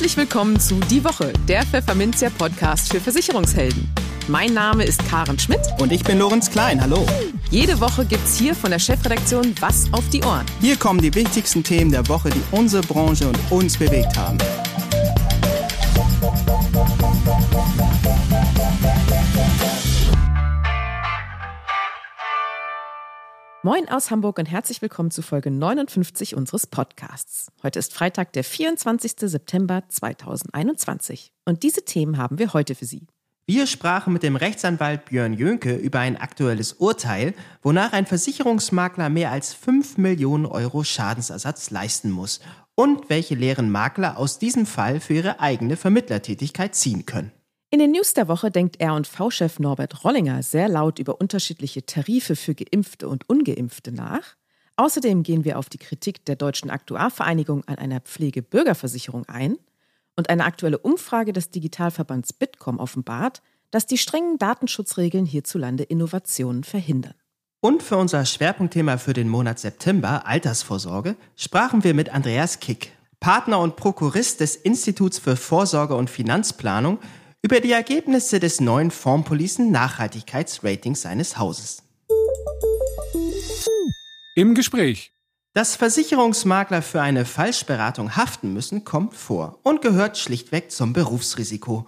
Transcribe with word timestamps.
Herzlich 0.00 0.16
willkommen 0.16 0.58
zu 0.58 0.80
Die 0.90 1.04
Woche, 1.04 1.30
der 1.46 1.62
Pfefferminzia 1.62 2.30
Podcast 2.30 2.90
für 2.90 3.00
Versicherungshelden. 3.00 3.86
Mein 4.28 4.54
Name 4.54 4.84
ist 4.84 5.06
Karen 5.10 5.38
Schmidt. 5.38 5.60
Und 5.78 5.92
ich 5.92 6.02
bin 6.02 6.18
Lorenz 6.18 6.50
Klein. 6.50 6.80
Hallo. 6.80 7.04
Jede 7.50 7.78
Woche 7.82 8.06
gibt's 8.06 8.38
hier 8.38 8.54
von 8.54 8.70
der 8.70 8.78
Chefredaktion 8.78 9.54
Was 9.60 9.92
auf 9.92 10.08
die 10.08 10.24
Ohren. 10.24 10.46
Hier 10.62 10.76
kommen 10.76 11.02
die 11.02 11.14
wichtigsten 11.14 11.62
Themen 11.62 11.90
der 11.90 12.08
Woche, 12.08 12.30
die 12.30 12.40
unsere 12.50 12.82
Branche 12.82 13.28
und 13.28 13.38
uns 13.50 13.76
bewegt 13.76 14.16
haben. 14.16 14.38
Moin 23.62 23.90
aus 23.90 24.10
Hamburg 24.10 24.38
und 24.38 24.46
herzlich 24.46 24.80
willkommen 24.80 25.10
zu 25.10 25.20
Folge 25.20 25.50
59 25.50 26.34
unseres 26.34 26.66
Podcasts. 26.66 27.52
Heute 27.62 27.78
ist 27.78 27.92
Freitag, 27.92 28.32
der 28.32 28.42
24. 28.42 29.12
September 29.18 29.82
2021. 29.86 31.30
Und 31.44 31.62
diese 31.62 31.84
Themen 31.84 32.16
haben 32.16 32.38
wir 32.38 32.54
heute 32.54 32.74
für 32.74 32.86
Sie. 32.86 33.06
Wir 33.44 33.66
sprachen 33.66 34.14
mit 34.14 34.22
dem 34.22 34.36
Rechtsanwalt 34.36 35.04
Björn 35.04 35.34
Jönke 35.34 35.74
über 35.74 35.98
ein 35.98 36.16
aktuelles 36.16 36.72
Urteil, 36.72 37.34
wonach 37.60 37.92
ein 37.92 38.06
Versicherungsmakler 38.06 39.10
mehr 39.10 39.30
als 39.30 39.52
5 39.52 39.98
Millionen 39.98 40.46
Euro 40.46 40.82
Schadensersatz 40.82 41.68
leisten 41.68 42.10
muss 42.10 42.40
und 42.74 43.10
welche 43.10 43.34
Lehren 43.34 43.70
Makler 43.70 44.16
aus 44.16 44.38
diesem 44.38 44.64
Fall 44.64 45.00
für 45.00 45.12
ihre 45.12 45.38
eigene 45.38 45.76
Vermittlertätigkeit 45.76 46.74
ziehen 46.74 47.04
können. 47.04 47.30
In 47.72 47.78
den 47.78 47.92
News 47.92 48.14
der 48.14 48.26
Woche 48.26 48.50
denkt 48.50 48.80
R&V-Chef 48.80 49.60
Norbert 49.60 50.02
Rollinger 50.02 50.42
sehr 50.42 50.68
laut 50.68 50.98
über 50.98 51.20
unterschiedliche 51.20 51.86
Tarife 51.86 52.34
für 52.34 52.56
Geimpfte 52.56 53.08
und 53.08 53.28
Ungeimpfte 53.28 53.92
nach. 53.92 54.34
Außerdem 54.74 55.22
gehen 55.22 55.44
wir 55.44 55.56
auf 55.56 55.68
die 55.68 55.78
Kritik 55.78 56.24
der 56.24 56.34
Deutschen 56.34 56.68
Aktuarvereinigung 56.68 57.62
an 57.68 57.76
einer 57.76 58.00
Pflegebürgerversicherung 58.00 59.28
ein. 59.28 59.56
Und 60.16 60.30
eine 60.30 60.46
aktuelle 60.46 60.78
Umfrage 60.78 61.32
des 61.32 61.50
Digitalverbands 61.50 62.32
Bitkom 62.32 62.80
offenbart, 62.80 63.40
dass 63.70 63.86
die 63.86 63.98
strengen 63.98 64.36
Datenschutzregeln 64.36 65.24
hierzulande 65.24 65.84
Innovationen 65.84 66.64
verhindern. 66.64 67.14
Und 67.60 67.84
für 67.84 67.98
unser 67.98 68.26
Schwerpunktthema 68.26 68.98
für 68.98 69.12
den 69.12 69.28
Monat 69.28 69.60
September, 69.60 70.26
Altersvorsorge, 70.26 71.14
sprachen 71.36 71.84
wir 71.84 71.94
mit 71.94 72.08
Andreas 72.08 72.58
Kick, 72.58 72.90
Partner 73.20 73.60
und 73.60 73.76
Prokurist 73.76 74.40
des 74.40 74.56
Instituts 74.56 75.20
für 75.20 75.36
Vorsorge 75.36 75.94
und 75.94 76.10
Finanzplanung 76.10 76.98
über 77.42 77.60
die 77.60 77.72
Ergebnisse 77.72 78.38
des 78.38 78.60
neuen 78.60 78.90
Formpolisen 78.90 79.70
Nachhaltigkeitsratings 79.70 81.02
seines 81.02 81.38
Hauses. 81.38 81.82
Im 84.34 84.54
Gespräch. 84.54 85.12
Dass 85.52 85.74
Versicherungsmakler 85.74 86.80
für 86.80 87.02
eine 87.02 87.24
Falschberatung 87.24 88.14
haften 88.16 88.52
müssen, 88.52 88.84
kommt 88.84 89.14
vor 89.14 89.58
und 89.64 89.82
gehört 89.82 90.16
schlichtweg 90.16 90.70
zum 90.70 90.92
Berufsrisiko. 90.92 91.86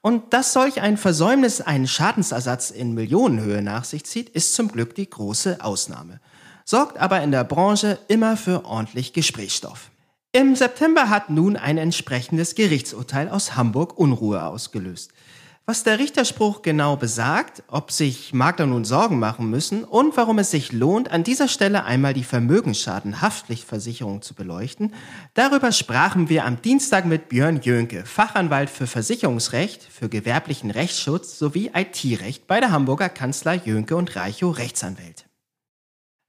Und 0.00 0.32
dass 0.32 0.52
solch 0.52 0.80
ein 0.80 0.96
Versäumnis 0.96 1.60
einen 1.60 1.86
Schadensersatz 1.86 2.70
in 2.70 2.94
Millionenhöhe 2.94 3.62
nach 3.62 3.84
sich 3.84 4.04
zieht, 4.04 4.30
ist 4.30 4.54
zum 4.54 4.68
Glück 4.68 4.94
die 4.94 5.08
große 5.08 5.58
Ausnahme. 5.60 6.20
Sorgt 6.64 6.98
aber 6.98 7.22
in 7.22 7.30
der 7.30 7.44
Branche 7.44 7.98
immer 8.08 8.36
für 8.36 8.64
ordentlich 8.64 9.12
Gesprächsstoff. 9.12 9.90
Im 10.36 10.56
September 10.56 11.10
hat 11.10 11.30
nun 11.30 11.56
ein 11.56 11.78
entsprechendes 11.78 12.56
Gerichtsurteil 12.56 13.28
aus 13.28 13.54
Hamburg 13.54 13.96
Unruhe 13.96 14.42
ausgelöst. 14.42 15.12
Was 15.64 15.84
der 15.84 16.00
Richterspruch 16.00 16.62
genau 16.62 16.96
besagt, 16.96 17.62
ob 17.68 17.92
sich 17.92 18.34
Makler 18.34 18.66
nun 18.66 18.84
Sorgen 18.84 19.20
machen 19.20 19.48
müssen 19.48 19.84
und 19.84 20.16
warum 20.16 20.40
es 20.40 20.50
sich 20.50 20.72
lohnt, 20.72 21.08
an 21.12 21.22
dieser 21.22 21.46
Stelle 21.46 21.84
einmal 21.84 22.14
die 22.14 22.24
Vermögensschadenhaftpflichtversicherung 22.24 24.22
zu 24.22 24.34
beleuchten, 24.34 24.92
darüber 25.34 25.70
sprachen 25.70 26.28
wir 26.28 26.46
am 26.46 26.60
Dienstag 26.60 27.06
mit 27.06 27.28
Björn 27.28 27.60
Jönke, 27.62 28.04
Fachanwalt 28.04 28.70
für 28.70 28.88
Versicherungsrecht, 28.88 29.84
für 29.84 30.08
gewerblichen 30.08 30.72
Rechtsschutz 30.72 31.38
sowie 31.38 31.70
IT-Recht 31.72 32.48
bei 32.48 32.58
der 32.58 32.72
Hamburger 32.72 33.08
Kanzler 33.08 33.54
Jönke 33.54 33.94
und 33.94 34.16
Reicho 34.16 34.50
Rechtsanwälte. 34.50 35.26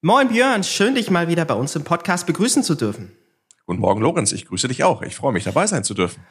Moin 0.03 0.27
Björn, 0.27 0.63
schön 0.63 0.93
dich 0.93 1.09
mal 1.09 1.27
wieder 1.27 1.45
bei 1.45 1.55
uns 1.55 1.75
im 1.75 1.83
Podcast 1.83 2.27
begrüßen 2.27 2.61
zu 2.61 2.75
dürfen. 2.75 3.11
Guten 3.67 3.81
Morgen, 3.81 4.01
Lorenz. 4.01 4.31
Ich 4.31 4.45
grüße 4.45 4.67
dich 4.67 4.83
auch. 4.83 5.01
Ich 5.01 5.15
freue 5.15 5.33
mich, 5.33 5.43
dabei 5.43 5.65
sein 5.65 5.83
zu 5.83 5.95
dürfen. 5.95 6.21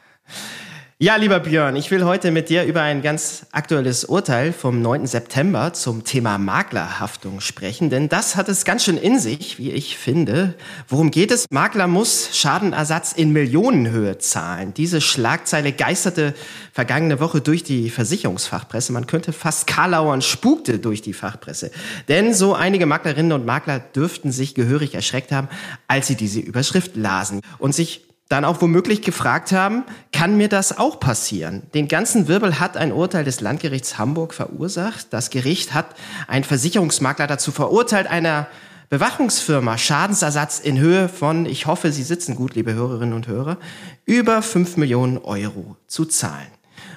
Ja, 0.97 1.17
lieber 1.17 1.41
Björn, 1.41 1.75
ich 1.75 1.91
will 1.91 2.05
heute 2.05 2.31
mit 2.31 2.47
dir 2.47 2.63
über 2.63 2.81
ein 2.81 3.01
ganz 3.01 3.47
aktuelles 3.51 4.05
Urteil 4.05 4.53
vom 4.53 4.81
9. 4.81 5.07
September 5.07 5.73
zum 5.73 6.05
Thema 6.05 6.37
Maklerhaftung 6.37 7.41
sprechen, 7.41 7.89
denn 7.89 8.07
das 8.07 8.37
hat 8.37 8.47
es 8.47 8.63
ganz 8.63 8.85
schön 8.85 8.95
in 8.95 9.19
sich, 9.19 9.59
wie 9.59 9.71
ich 9.71 9.97
finde. 9.97 10.53
Worum 10.87 11.11
geht 11.11 11.31
es? 11.31 11.47
Makler 11.49 11.87
muss 11.87 12.29
Schadenersatz 12.37 13.11
in 13.11 13.33
Millionenhöhe 13.33 14.19
zahlen. 14.19 14.73
Diese 14.73 15.01
Schlagzeile 15.01 15.73
geisterte 15.73 16.33
vergangene 16.71 17.19
Woche 17.19 17.41
durch 17.41 17.65
die 17.65 17.89
Versicherungsfachpresse. 17.89 18.93
Man 18.93 19.05
könnte 19.05 19.33
fast 19.33 19.67
Karlauern 19.67 20.21
spukte 20.21 20.79
durch 20.79 21.01
die 21.01 21.11
Fachpresse. 21.11 21.71
Denn 22.07 22.33
so 22.33 22.53
einige 22.53 22.85
Maklerinnen 22.85 23.33
und 23.33 23.45
Makler 23.45 23.79
dürften 23.79 24.31
sich 24.31 24.55
gehörig 24.55 24.95
erschreckt 24.95 25.33
haben, 25.33 25.49
als 25.89 26.07
sie 26.07 26.15
diese 26.15 26.39
Überschrift 26.39 26.95
lasen 26.95 27.41
und 27.59 27.75
sich 27.75 28.05
dann 28.29 28.45
auch 28.45 28.61
womöglich 28.61 29.01
gefragt 29.01 29.51
haben, 29.51 29.83
kann 30.11 30.35
mir 30.35 30.49
das 30.49 30.77
auch 30.77 30.99
passieren? 30.99 31.63
Den 31.73 31.87
ganzen 31.87 32.27
Wirbel 32.27 32.59
hat 32.59 32.75
ein 32.75 32.91
Urteil 32.91 33.23
des 33.23 33.39
Landgerichts 33.39 33.97
Hamburg 33.97 34.33
verursacht. 34.33 35.07
Das 35.11 35.29
Gericht 35.29 35.73
hat 35.73 35.95
einen 36.27 36.43
Versicherungsmakler 36.43 37.27
dazu 37.27 37.51
verurteilt, 37.51 38.07
einer 38.07 38.47
Bewachungsfirma 38.89 39.77
Schadensersatz 39.77 40.59
in 40.59 40.79
Höhe 40.79 41.09
von, 41.09 41.45
ich 41.45 41.65
hoffe, 41.65 41.91
Sie 41.91 42.03
sitzen 42.03 42.35
gut, 42.35 42.55
liebe 42.55 42.73
Hörerinnen 42.73 43.13
und 43.13 43.27
Hörer, 43.27 43.57
über 44.05 44.41
5 44.41 44.77
Millionen 44.77 45.17
Euro 45.17 45.75
zu 45.87 46.05
zahlen. 46.05 46.47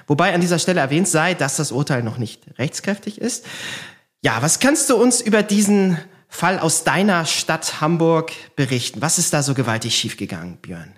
Wobei 0.07 0.33
an 0.33 0.41
dieser 0.41 0.59
Stelle 0.59 0.81
erwähnt 0.81 1.07
sei, 1.07 1.35
dass 1.35 1.57
das 1.57 1.71
Urteil 1.71 2.03
noch 2.03 2.17
nicht 2.17 2.41
rechtskräftig 2.57 3.21
ist. 3.21 3.45
Ja, 4.21 4.41
was 4.41 4.59
kannst 4.59 4.89
du 4.89 4.95
uns 4.95 5.21
über 5.21 5.43
diesen 5.43 5.97
Fall 6.27 6.59
aus 6.59 6.83
deiner 6.83 7.25
Stadt 7.25 7.81
Hamburg 7.81 8.31
berichten? 8.55 9.01
Was 9.01 9.17
ist 9.17 9.33
da 9.33 9.43
so 9.43 9.53
gewaltig 9.53 9.95
schiefgegangen, 9.95 10.57
Björn? 10.57 10.93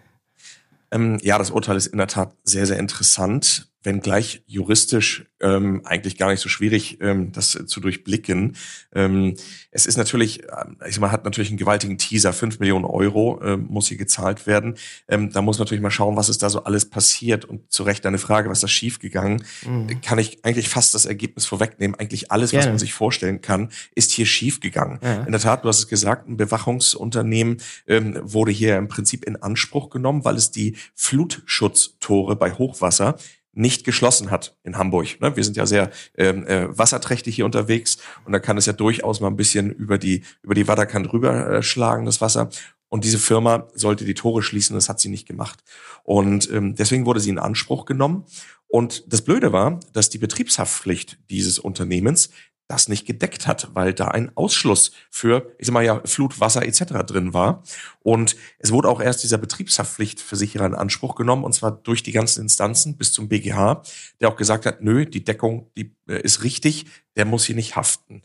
Ähm, 0.92 1.20
ja, 1.22 1.38
das 1.38 1.52
Urteil 1.52 1.78
ist 1.78 1.88
in 1.88 1.98
der 1.98 2.08
Tat 2.08 2.36
sehr, 2.44 2.66
sehr 2.66 2.80
interessant 2.80 3.71
wenngleich 3.84 4.44
juristisch 4.46 5.26
ähm, 5.42 5.82
eigentlich 5.86 6.18
gar 6.18 6.30
nicht 6.30 6.40
so 6.40 6.50
schwierig, 6.50 7.00
ähm, 7.02 7.32
das 7.32 7.58
zu 7.66 7.80
durchblicken. 7.80 8.56
Ähm, 8.94 9.36
es 9.72 9.86
ist 9.86 9.98
natürlich, 9.98 10.44
äh, 10.44 10.66
ich 10.88 10.96
sag 10.96 11.02
mal, 11.02 11.12
hat 11.12 11.26
natürlich 11.26 11.50
einen 11.50 11.58
gewaltigen 11.58 11.98
Teaser, 11.98 12.34
fünf 12.34 12.60
Millionen 12.60 12.86
Euro 12.86 13.42
äh, 13.42 13.58
muss 13.58 13.88
hier 13.88 13.98
gezahlt 13.98 14.46
werden. 14.48 14.76
Ähm, 15.08 15.32
da 15.32 15.42
muss 15.42 15.60
natürlich 15.60 15.82
mal 15.82 15.92
schauen, 15.92 16.16
was 16.16 16.30
ist 16.30 16.44
da 16.44 16.50
so 16.50 16.64
alles 16.64 16.90
passiert. 16.90 17.46
Und 17.46 17.72
zu 17.72 17.84
Recht 17.84 18.06
eine 18.06 18.20
Frage, 18.20 18.50
was 18.50 18.60
ist 18.60 18.64
da 18.64 18.68
schiefgegangen? 18.68 19.44
Mhm. 19.66 20.02
Kann 20.02 20.20
ich 20.20 20.46
eigentlich 20.46 20.70
fast 20.70 20.94
das 20.94 21.06
Ergebnis 21.06 21.46
vorwegnehmen. 21.46 21.96
Eigentlich 22.00 22.32
alles, 22.32 22.52
Gerne. 22.52 22.66
was 22.66 22.70
man 22.70 22.80
sich 22.80 22.94
vorstellen 22.94 23.42
kann, 23.42 23.70
ist 23.96 24.12
hier 24.12 24.26
schiefgegangen. 24.26 25.00
Ja. 25.02 25.24
In 25.24 25.32
der 25.32 25.42
Tat, 25.42 25.64
du 25.64 25.70
hast 25.70 25.80
es 25.80 25.88
gesagt, 25.88 26.28
ein 26.28 26.38
Bewachungsunternehmen 26.38 27.58
ähm, 27.88 28.20
wurde 28.22 28.52
hier 28.52 28.78
im 28.78 28.88
Prinzip 28.88 29.26
in 29.26 29.38
Anspruch 29.38 29.90
genommen, 29.90 30.24
weil 30.24 30.36
es 30.36 30.52
die 30.52 30.76
Flutschutztore 30.96 32.36
bei 32.36 32.52
Hochwasser 32.52 33.18
nicht 33.54 33.84
geschlossen 33.84 34.32
hat 34.32 34.56
in 34.64 34.78
Hamburg. 34.78 35.20
Ne? 35.20 35.36
Wir 35.36 35.44
sind 35.44 35.58
ja 35.58 35.66
sehr 35.66 35.92
ähm, 36.18 36.48
äh, 36.48 36.78
wasserträchtig 36.78 37.36
hier 37.36 37.46
unterwegs 37.46 37.98
und 38.26 38.32
da 38.32 38.40
kann 38.40 38.58
es 38.58 38.66
ja 38.66 38.74
durchaus 38.74 39.20
mal 39.20 39.28
ein 39.28 39.36
bisschen 39.36 39.72
über 39.72 39.98
die 39.98 40.24
über 40.42 40.56
die 40.56 40.68
Wadderkant 40.68 41.12
rüberschlagen, 41.12 42.06
das 42.06 42.22
Wasser. 42.22 42.50
Und 42.88 43.06
diese 43.06 43.20
Firma 43.20 43.70
sollte 43.74 44.04
die 44.04 44.14
Tore 44.14 44.44
schließen, 44.44 44.76
das 44.76 44.90
hat 44.90 45.00
sie 45.00 45.08
nicht 45.08 45.26
gemacht. 45.26 45.64
Und 46.04 46.52
ähm, 46.52 46.76
deswegen 46.76 47.06
wurde 47.06 47.22
sie 47.22 47.30
in 47.30 47.40
Anspruch 47.40 47.86
genommen. 47.86 48.26
Und 48.68 49.06
das 49.12 49.22
Blöde 49.22 49.54
war, 49.54 49.80
dass 49.94 50.10
die 50.10 50.18
Betriebshaftpflicht 50.18 51.20
dieses 51.30 51.58
Unternehmens 51.58 52.32
das 52.72 52.88
nicht 52.88 53.06
gedeckt 53.06 53.48
hat, 53.48 53.70
weil 53.74 53.94
da 53.94 54.08
ein 54.08 54.32
Ausschluss 54.36 54.92
für, 55.10 55.54
ich 55.60 55.68
sag 55.68 55.74
mal 55.74 55.84
ja, 55.84 56.02
Flut, 56.06 56.40
Wasser 56.40 56.66
etc. 56.66 57.06
drin 57.06 57.34
war. 57.34 57.64
Und 58.02 58.36
es 58.60 58.72
wurde 58.72 58.88
auch 58.88 59.02
erst 59.02 59.24
dieser 59.24 59.38
Betriebshaftpflichtversicherer 59.38 60.66
in 60.66 60.76
Anspruch 60.76 61.16
genommen, 61.16 61.44
und 61.44 61.54
zwar 61.54 61.72
durch 61.72 62.02
die 62.02 62.14
ganzen 62.14 62.42
Instanzen 62.42 62.98
bis 62.98 63.12
zum 63.12 63.28
BGH, 63.28 63.84
der 64.20 64.30
auch 64.30 64.38
gesagt 64.38 64.66
hat, 64.66 64.82
nö, 64.82 65.06
die 65.06 65.24
Deckung, 65.24 65.70
die 65.78 65.94
äh, 66.08 66.22
ist 66.22 66.44
richtig, 66.44 66.86
der 67.16 67.26
muss 67.26 67.46
hier 67.46 67.56
nicht 67.56 67.76
haften. 67.76 68.24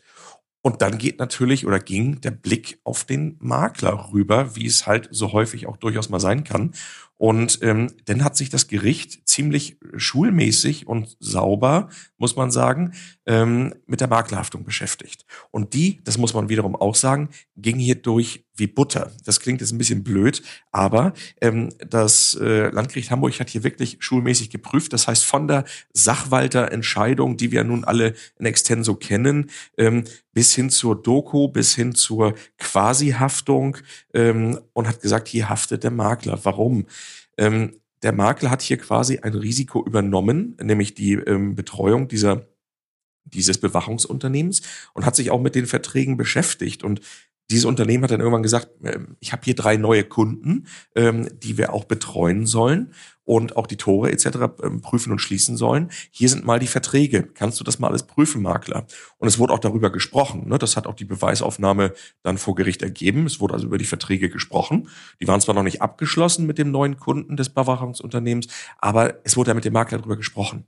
Und 0.67 0.83
dann 0.83 0.99
geht 0.99 1.21
natürlich 1.21 1.65
oder 1.65 1.79
ging 1.79 2.21
der 2.23 2.33
Blick 2.33 2.81
auf 2.83 3.05
den 3.05 3.37
Makler 3.39 4.11
rüber, 4.13 4.57
wie 4.57 4.67
es 4.67 4.87
halt 4.87 5.09
so 5.13 5.33
häufig 5.33 5.69
auch 5.69 5.77
durchaus 5.77 6.09
mal 6.09 6.19
sein 6.19 6.43
kann. 6.43 6.73
Und 7.19 7.61
ähm, 7.63 7.93
dann 8.05 8.23
hat 8.23 8.37
sich 8.37 8.51
das 8.51 8.69
Gericht 8.69 9.27
ziemlich 9.27 9.79
schulmäßig 9.97 10.87
und 10.87 11.17
sauber, 11.19 11.89
muss 12.19 12.37
man 12.37 12.51
sagen, 12.51 12.93
ähm, 13.27 13.75
mit 13.87 14.01
der 14.01 14.09
Maklerhaftung 14.09 14.65
beschäftigt. 14.65 15.25
Und 15.51 15.75
die, 15.75 16.01
das 16.05 16.19
muss 16.19 16.35
man 16.35 16.49
wiederum 16.49 16.77
auch 16.77 16.95
sagen, 16.95 17.31
ging 17.57 17.79
hier 17.79 17.97
durch 17.97 18.45
wie 18.57 18.67
Butter. 18.67 19.13
Das 19.25 19.41
klingt 19.41 19.61
jetzt 19.61 19.73
ein 19.73 19.79
bisschen 19.79 20.03
blöd, 20.03 20.43
aber 20.73 21.13
ähm, 21.41 21.71
das 21.79 22.35
äh, 22.41 22.69
Landgericht 22.69 23.11
Hamburg 23.11 23.39
hat 23.39 23.51
hier 23.51 23.65
wirklich 23.65 23.99
schulmäßig 24.01 24.51
geprüft. 24.51 24.93
Das 24.93 25.09
heißt, 25.09 25.25
von 25.25 25.47
der 25.47 25.65
Sachwalterentscheidung, 25.93 27.37
die 27.37 27.53
wir 27.53 27.65
nun 27.65 27.85
alle 27.85 28.15
in 28.39 28.47
Extenso 28.47 28.95
kennen, 28.95 29.51
ähm, 29.77 30.05
bis 30.33 30.55
hin 30.55 30.71
zur 30.71 31.01
Doku, 31.01 31.49
bis 31.49 31.75
hin 31.75 31.95
zur 31.95 32.35
Quasi-Haftung 32.59 33.79
ähm, 34.15 34.59
und 34.73 34.87
hat 34.87 35.01
gesagt, 35.01 35.29
hier 35.29 35.49
haftet 35.49 35.85
der 35.85 35.91
Makler. 35.91 36.39
Warum? 36.45 36.87
Ähm, 37.39 37.81
der 38.03 38.13
Makler 38.13 38.51
hat 38.51 38.63
hier 38.63 38.79
quasi 38.79 39.19
ein 39.19 39.35
Risiko 39.35 39.85
übernommen, 39.85 40.57
nämlich 40.63 40.95
die 40.95 41.15
ähm, 41.15 41.55
Betreuung 41.55 42.09
dieser 42.09 42.47
dieses 43.27 43.59
Bewachungsunternehmens 43.59 44.63
und 44.95 45.05
hat 45.05 45.17
sich 45.17 45.31
auch 45.31 45.41
mit 45.41 45.55
den 45.55 45.67
Verträgen 45.67 46.17
beschäftigt. 46.17 46.83
Und 46.85 47.01
dieses 47.51 47.65
Unternehmen 47.65 48.05
hat 48.05 48.11
dann 48.11 48.21
irgendwann 48.21 48.43
gesagt, 48.43 48.69
ähm, 48.83 49.17
ich 49.21 49.33
habe 49.33 49.43
hier 49.45 49.55
drei 49.55 49.77
neue 49.77 50.05
Kunden, 50.05 50.67
ähm, 50.95 51.29
die 51.43 51.59
wir 51.59 51.73
auch 51.73 51.85
betreuen 51.85 52.47
sollen 52.47 52.93
und 53.25 53.57
auch 53.57 53.67
die 53.67 53.77
Tore 53.77 54.11
etc. 54.11 54.27
Ähm, 54.63 54.81
prüfen 54.81 55.13
und 55.13 55.21
schließen 55.21 55.57
sollen. 55.57 55.91
Hier 56.11 56.29
sind 56.29 56.45
mal 56.45 56.59
die 56.59 56.67
Verträge. 56.67 57.25
Kannst 57.35 57.61
du 57.61 57.65
das 57.65 57.79
mal 57.79 57.89
alles 57.89 58.05
prüfen, 58.05 58.43
Makler? 58.43 58.87
Und 59.19 59.29
es 59.29 59.39
wurde 59.39 59.53
auch 59.53 59.59
darüber 59.59 59.91
gesprochen. 59.91 60.49
Ne? 60.49 60.59
Das 60.59 60.77
hat 60.77 60.87
auch 60.87 60.95
die 60.95 61.05
Beweisaufnahme 61.05 61.93
dann 62.23 62.39
vor 62.39 62.55
Gericht 62.55 62.83
ergeben. 62.83 63.27
Es 63.27 63.41
wurde 63.41 63.55
also 63.55 63.67
über 63.67 63.79
die 63.79 63.85
Verträge 63.85 64.29
gesprochen. 64.29 64.89
Die 65.21 65.29
waren 65.29 65.41
zwar 65.41 65.55
noch 65.55 65.63
nicht 65.63 65.83
abgeschlossen 65.83 66.47
mit 66.47 66.59
dem 66.59 66.71
neuen 66.71 66.97
Kunden 66.97 67.37
des 67.37 67.51
Bewachungsunternehmens, 67.51 68.49
aber 68.79 69.21
es 69.25 69.37
wurde 69.37 69.51
ja 69.51 69.55
mit 69.55 69.65
dem 69.65 69.73
Makler 69.73 69.99
darüber 69.99 70.17
gesprochen. 70.17 70.65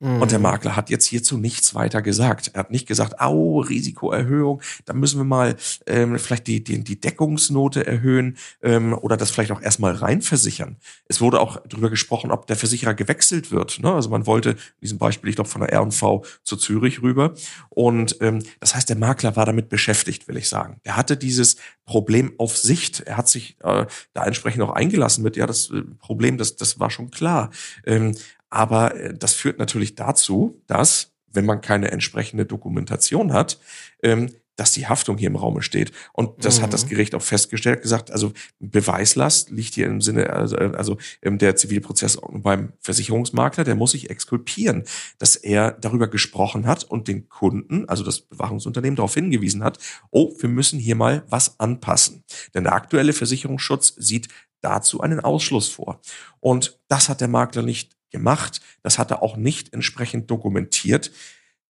Und 0.00 0.30
der 0.30 0.38
mhm. 0.38 0.44
Makler 0.44 0.76
hat 0.76 0.90
jetzt 0.90 1.06
hierzu 1.06 1.38
nichts 1.38 1.74
weiter 1.74 2.02
gesagt. 2.02 2.52
Er 2.54 2.60
hat 2.60 2.70
nicht 2.70 2.86
gesagt, 2.86 3.20
au, 3.20 3.60
Risikoerhöhung, 3.60 4.62
da 4.84 4.92
müssen 4.92 5.18
wir 5.18 5.24
mal 5.24 5.56
ähm, 5.86 6.18
vielleicht 6.20 6.46
die, 6.46 6.62
die, 6.62 6.84
die 6.84 7.00
Deckungsnote 7.00 7.84
erhöhen 7.84 8.36
ähm, 8.62 8.92
oder 8.92 9.16
das 9.16 9.32
vielleicht 9.32 9.50
auch 9.50 9.60
erstmal 9.60 9.94
reinversichern. 9.94 10.76
Es 11.08 11.20
wurde 11.20 11.40
auch 11.40 11.60
darüber 11.68 11.90
gesprochen, 11.90 12.30
ob 12.30 12.46
der 12.46 12.54
Versicherer 12.54 12.94
gewechselt 12.94 13.50
wird. 13.50 13.80
Ne? 13.80 13.92
Also 13.92 14.08
man 14.08 14.26
wollte 14.26 14.50
in 14.50 14.56
diesem 14.82 14.98
Beispiel, 14.98 15.30
ich 15.30 15.36
glaube, 15.36 15.50
von 15.50 15.62
der 15.62 15.72
R&V 15.72 16.24
zu 16.44 16.56
Zürich 16.56 17.02
rüber. 17.02 17.34
Und 17.68 18.18
ähm, 18.20 18.44
das 18.60 18.76
heißt, 18.76 18.88
der 18.88 18.96
Makler 18.96 19.34
war 19.34 19.46
damit 19.46 19.68
beschäftigt, 19.68 20.28
will 20.28 20.36
ich 20.36 20.48
sagen. 20.48 20.80
Er 20.84 20.96
hatte 20.96 21.16
dieses 21.16 21.56
Problem 21.86 22.34
auf 22.38 22.56
Sicht. 22.56 23.00
Er 23.00 23.16
hat 23.16 23.28
sich 23.28 23.56
äh, 23.64 23.86
da 24.12 24.24
entsprechend 24.24 24.62
auch 24.62 24.70
eingelassen 24.70 25.24
mit, 25.24 25.36
ja, 25.36 25.46
das 25.46 25.70
äh, 25.70 25.82
Problem, 25.98 26.38
das, 26.38 26.54
das 26.54 26.78
war 26.78 26.90
schon 26.90 27.10
klar. 27.10 27.50
Ähm, 27.84 28.14
aber 28.50 28.94
äh, 28.94 29.14
das 29.14 29.34
führt 29.34 29.58
natürlich 29.58 29.94
dazu, 29.94 30.62
dass, 30.66 31.12
wenn 31.26 31.46
man 31.46 31.60
keine 31.60 31.90
entsprechende 31.90 32.46
Dokumentation 32.46 33.32
hat, 33.32 33.58
ähm, 34.02 34.30
dass 34.58 34.72
die 34.72 34.88
Haftung 34.88 35.16
hier 35.16 35.28
im 35.28 35.36
Raume 35.36 35.62
steht. 35.62 35.92
Und 36.12 36.44
das 36.44 36.58
mhm. 36.58 36.64
hat 36.64 36.72
das 36.72 36.84
mhm. 36.84 36.88
Gericht 36.90 37.14
auch 37.14 37.22
festgestellt, 37.22 37.80
gesagt, 37.80 38.10
also 38.10 38.32
Beweislast 38.58 39.50
liegt 39.50 39.74
hier 39.74 39.86
im 39.86 40.00
Sinne, 40.00 40.30
also, 40.30 40.56
also 40.56 40.98
ähm, 41.22 41.38
der 41.38 41.54
Zivilprozess 41.54 42.18
beim 42.32 42.72
Versicherungsmakler, 42.80 43.62
der 43.62 43.76
muss 43.76 43.92
sich 43.92 44.10
exkulpieren, 44.10 44.82
dass 45.18 45.36
er 45.36 45.72
darüber 45.72 46.08
gesprochen 46.08 46.66
hat 46.66 46.82
und 46.82 47.06
den 47.06 47.28
Kunden, 47.28 47.88
also 47.88 48.02
das 48.02 48.20
Bewachungsunternehmen, 48.20 48.96
darauf 48.96 49.14
hingewiesen 49.14 49.62
hat, 49.62 49.78
oh, 50.10 50.34
wir 50.40 50.48
müssen 50.48 50.80
hier 50.80 50.96
mal 50.96 51.22
was 51.28 51.60
anpassen. 51.60 52.24
Denn 52.52 52.64
der 52.64 52.74
aktuelle 52.74 53.12
Versicherungsschutz 53.12 53.94
sieht 53.96 54.26
dazu 54.60 55.00
einen 55.00 55.20
Ausschluss 55.20 55.68
vor. 55.68 56.00
Und 56.40 56.80
das 56.88 57.08
hat 57.08 57.20
der 57.20 57.28
Makler 57.28 57.62
nicht 57.62 57.97
gemacht. 58.10 58.60
Das 58.82 58.98
hat 58.98 59.10
er 59.10 59.22
auch 59.22 59.36
nicht 59.36 59.72
entsprechend 59.72 60.30
dokumentiert. 60.30 61.10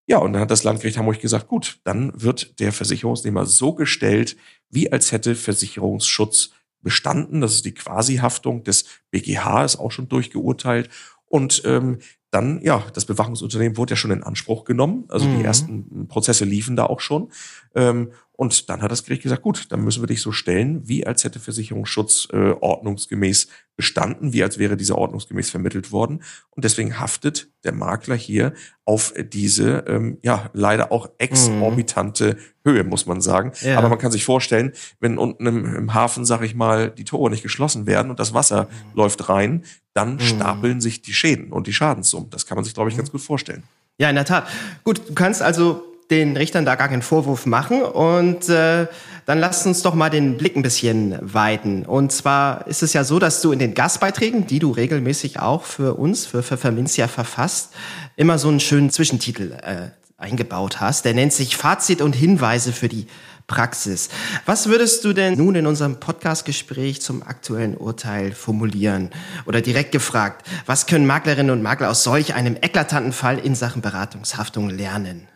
Ja, 0.06 0.18
und 0.18 0.32
dann 0.32 0.42
hat 0.42 0.50
das 0.50 0.64
Landgericht 0.64 0.96
Hamburg 0.96 1.20
gesagt, 1.20 1.48
gut, 1.48 1.80
dann 1.84 2.12
wird 2.14 2.60
der 2.60 2.72
Versicherungsnehmer 2.72 3.44
so 3.44 3.74
gestellt, 3.74 4.36
wie 4.70 4.90
als 4.90 5.12
hätte 5.12 5.34
Versicherungsschutz 5.34 6.50
bestanden. 6.80 7.40
Das 7.40 7.52
ist 7.52 7.66
die 7.66 7.74
Quasi-Haftung 7.74 8.64
des 8.64 8.86
BGH, 9.10 9.64
ist 9.64 9.76
auch 9.76 9.90
schon 9.90 10.08
durchgeurteilt. 10.08 10.88
Und 11.26 11.62
ähm, 11.66 11.98
dann, 12.30 12.60
ja, 12.62 12.84
das 12.92 13.06
Bewachungsunternehmen 13.06 13.76
wurde 13.76 13.92
ja 13.92 13.96
schon 13.96 14.10
in 14.10 14.22
Anspruch 14.22 14.64
genommen. 14.64 15.04
Also 15.08 15.26
mhm. 15.26 15.38
die 15.38 15.44
ersten 15.44 16.08
Prozesse 16.08 16.44
liefen 16.44 16.76
da 16.76 16.84
auch 16.84 17.00
schon. 17.00 17.30
Ähm, 17.74 18.12
und 18.40 18.68
dann 18.68 18.82
hat 18.82 18.92
das 18.92 19.02
Gericht 19.02 19.24
gesagt, 19.24 19.42
gut, 19.42 19.66
dann 19.70 19.82
müssen 19.82 20.00
wir 20.00 20.06
dich 20.06 20.22
so 20.22 20.30
stellen, 20.30 20.86
wie 20.86 21.04
als 21.04 21.24
hätte 21.24 21.40
Versicherungsschutz 21.40 22.28
äh, 22.32 22.52
ordnungsgemäß 22.60 23.48
bestanden, 23.74 24.32
wie 24.32 24.44
als 24.44 24.58
wäre 24.58 24.76
dieser 24.76 24.96
ordnungsgemäß 24.96 25.50
vermittelt 25.50 25.90
worden. 25.90 26.22
Und 26.50 26.64
deswegen 26.64 27.00
haftet 27.00 27.48
der 27.64 27.72
Makler 27.72 28.14
hier 28.14 28.52
auf 28.84 29.12
diese, 29.32 29.84
ähm, 29.88 30.18
ja, 30.22 30.50
leider 30.52 30.92
auch 30.92 31.10
exorbitante 31.18 32.34
mhm. 32.34 32.70
Höhe, 32.70 32.84
muss 32.84 33.06
man 33.06 33.20
sagen. 33.20 33.50
Ja. 33.60 33.76
Aber 33.76 33.88
man 33.88 33.98
kann 33.98 34.12
sich 34.12 34.24
vorstellen, 34.24 34.72
wenn 35.00 35.18
unten 35.18 35.44
im, 35.44 35.74
im, 35.74 35.94
Hafen, 35.94 36.24
sag 36.24 36.42
ich 36.42 36.54
mal, 36.54 36.90
die 36.92 37.04
Tore 37.04 37.30
nicht 37.30 37.42
geschlossen 37.42 37.88
werden 37.88 38.08
und 38.08 38.20
das 38.20 38.34
Wasser 38.34 38.68
mhm. 38.70 38.96
läuft 38.96 39.28
rein, 39.28 39.64
dann 39.94 40.14
mhm. 40.14 40.20
stapeln 40.20 40.80
sich 40.80 41.02
die 41.02 41.12
Schäden 41.12 41.52
und 41.52 41.66
die 41.66 41.72
Schadenssummen. 41.72 42.30
Das 42.30 42.46
kann 42.46 42.54
man 42.54 42.64
sich, 42.64 42.72
glaube 42.72 42.88
ich, 42.88 42.96
ganz 42.96 43.10
gut 43.10 43.20
vorstellen. 43.20 43.64
Ja, 43.98 44.08
in 44.08 44.14
der 44.14 44.24
Tat. 44.24 44.46
Gut, 44.84 45.08
du 45.08 45.14
kannst 45.14 45.42
also 45.42 45.87
den 46.10 46.36
Richtern 46.36 46.64
da 46.64 46.74
gar 46.74 46.88
keinen 46.88 47.02
Vorwurf 47.02 47.46
machen. 47.46 47.82
Und 47.82 48.48
äh, 48.48 48.86
dann 49.26 49.38
lass 49.38 49.66
uns 49.66 49.82
doch 49.82 49.94
mal 49.94 50.08
den 50.08 50.38
Blick 50.38 50.56
ein 50.56 50.62
bisschen 50.62 51.18
weiten. 51.20 51.84
Und 51.84 52.12
zwar 52.12 52.66
ist 52.66 52.82
es 52.82 52.92
ja 52.94 53.04
so, 53.04 53.18
dass 53.18 53.42
du 53.42 53.52
in 53.52 53.58
den 53.58 53.74
Gastbeiträgen, 53.74 54.46
die 54.46 54.58
du 54.58 54.70
regelmäßig 54.70 55.38
auch 55.38 55.64
für 55.64 55.94
uns, 55.94 56.26
für 56.26 56.42
Pfefferminzia 56.42 57.08
verfasst, 57.08 57.74
immer 58.16 58.38
so 58.38 58.48
einen 58.48 58.60
schönen 58.60 58.90
Zwischentitel 58.90 59.52
äh, 59.52 59.90
eingebaut 60.16 60.80
hast. 60.80 61.04
Der 61.04 61.14
nennt 61.14 61.32
sich 61.32 61.56
Fazit 61.56 62.00
und 62.00 62.14
Hinweise 62.14 62.72
für 62.72 62.88
die 62.88 63.06
Praxis. 63.46 64.10
Was 64.46 64.68
würdest 64.68 65.04
du 65.04 65.14
denn 65.14 65.36
nun 65.36 65.54
in 65.54 65.66
unserem 65.66 66.00
Podcastgespräch 66.00 67.00
zum 67.00 67.22
aktuellen 67.22 67.76
Urteil 67.76 68.32
formulieren? 68.32 69.10
Oder 69.46 69.62
direkt 69.62 69.92
gefragt, 69.92 70.46
was 70.66 70.86
können 70.86 71.06
Maklerinnen 71.06 71.50
und 71.50 71.62
Makler 71.62 71.90
aus 71.90 72.02
solch 72.02 72.34
einem 72.34 72.56
eklatanten 72.60 73.12
Fall 73.12 73.38
in 73.38 73.54
Sachen 73.54 73.80
Beratungshaftung 73.80 74.68
lernen? 74.68 75.28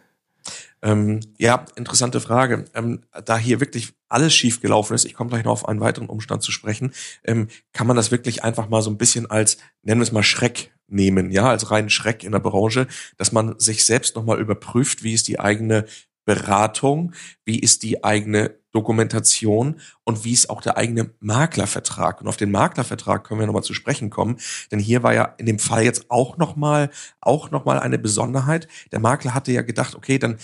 Ähm, 0.82 1.20
ja, 1.38 1.64
interessante 1.76 2.20
Frage. 2.20 2.64
Ähm, 2.75 3.02
da 3.25 3.38
hier 3.38 3.61
wirklich 3.61 3.94
alles 4.08 4.34
schief 4.34 4.61
gelaufen 4.61 4.94
ist, 4.94 5.05
ich 5.05 5.14
komme 5.14 5.31
gleich 5.31 5.44
noch 5.44 5.52
auf 5.52 5.69
einen 5.69 5.81
weiteren 5.81 6.08
Umstand 6.08 6.43
zu 6.43 6.50
sprechen, 6.50 6.93
ähm, 7.25 7.49
kann 7.73 7.87
man 7.87 7.96
das 7.96 8.11
wirklich 8.11 8.43
einfach 8.43 8.69
mal 8.69 8.82
so 8.82 8.90
ein 8.90 8.99
bisschen 8.99 9.31
als, 9.31 9.58
nennen 9.82 10.00
wir 10.00 10.05
es 10.05 10.12
mal 10.12 10.23
Schreck 10.23 10.73
nehmen, 10.88 11.31
ja, 11.31 11.49
als 11.49 11.70
reinen 11.70 11.88
Schreck 11.88 12.25
in 12.25 12.32
der 12.32 12.40
Branche, 12.40 12.87
dass 13.17 13.32
man 13.32 13.58
sich 13.58 13.84
selbst 13.84 14.17
nochmal 14.17 14.40
überprüft, 14.40 15.02
wie 15.02 15.14
ist 15.14 15.29
die 15.29 15.40
eigene 15.40 15.87
Beratung, 16.25 17.14
wie 17.44 17.58
ist 17.58 17.82
die 17.82 18.05
eigene 18.05 18.56
Dokumentation 18.73 19.81
und 20.05 20.25
wie 20.25 20.32
ist 20.32 20.50
auch 20.50 20.62
der 20.62 20.76
eigene 20.76 21.11
Maklervertrag. 21.20 22.20
Und 22.20 22.29
auf 22.29 22.37
den 22.37 22.50
Maklervertrag 22.50 23.25
können 23.25 23.40
wir 23.40 23.46
nochmal 23.46 23.64
zu 23.64 23.75
sprechen 23.75 24.08
kommen, 24.11 24.38
denn 24.70 24.79
hier 24.79 25.02
war 25.02 25.14
ja 25.14 25.34
in 25.38 25.46
dem 25.46 25.58
Fall 25.58 25.84
jetzt 25.84 26.11
auch 26.11 26.38
nochmal, 26.38 26.90
auch 27.20 27.50
nochmal 27.50 27.81
eine 27.81 27.99
Besonderheit. 27.99 28.69
Der 28.93 29.00
Makler 29.00 29.34
hatte 29.34 29.52
ja 29.52 29.62
gedacht, 29.62 29.94
okay, 29.94 30.19
dann 30.19 30.38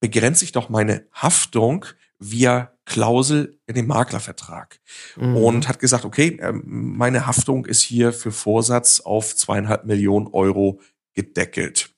begrenze 0.00 0.44
ich 0.44 0.52
doch 0.52 0.68
meine 0.68 1.06
Haftung 1.12 1.86
via 2.18 2.72
Klausel 2.84 3.58
in 3.66 3.74
dem 3.74 3.86
Maklervertrag 3.86 4.80
mhm. 5.16 5.36
und 5.36 5.68
hat 5.68 5.78
gesagt, 5.78 6.04
okay, 6.04 6.38
ähm, 6.40 6.62
meine 6.64 7.26
Haftung 7.26 7.64
ist 7.64 7.82
hier 7.82 8.12
für 8.12 8.30
Vorsatz 8.30 9.00
auf 9.00 9.34
zweieinhalb 9.34 9.84
Millionen 9.84 10.26
Euro 10.28 10.80
gedeckelt. 11.14 11.90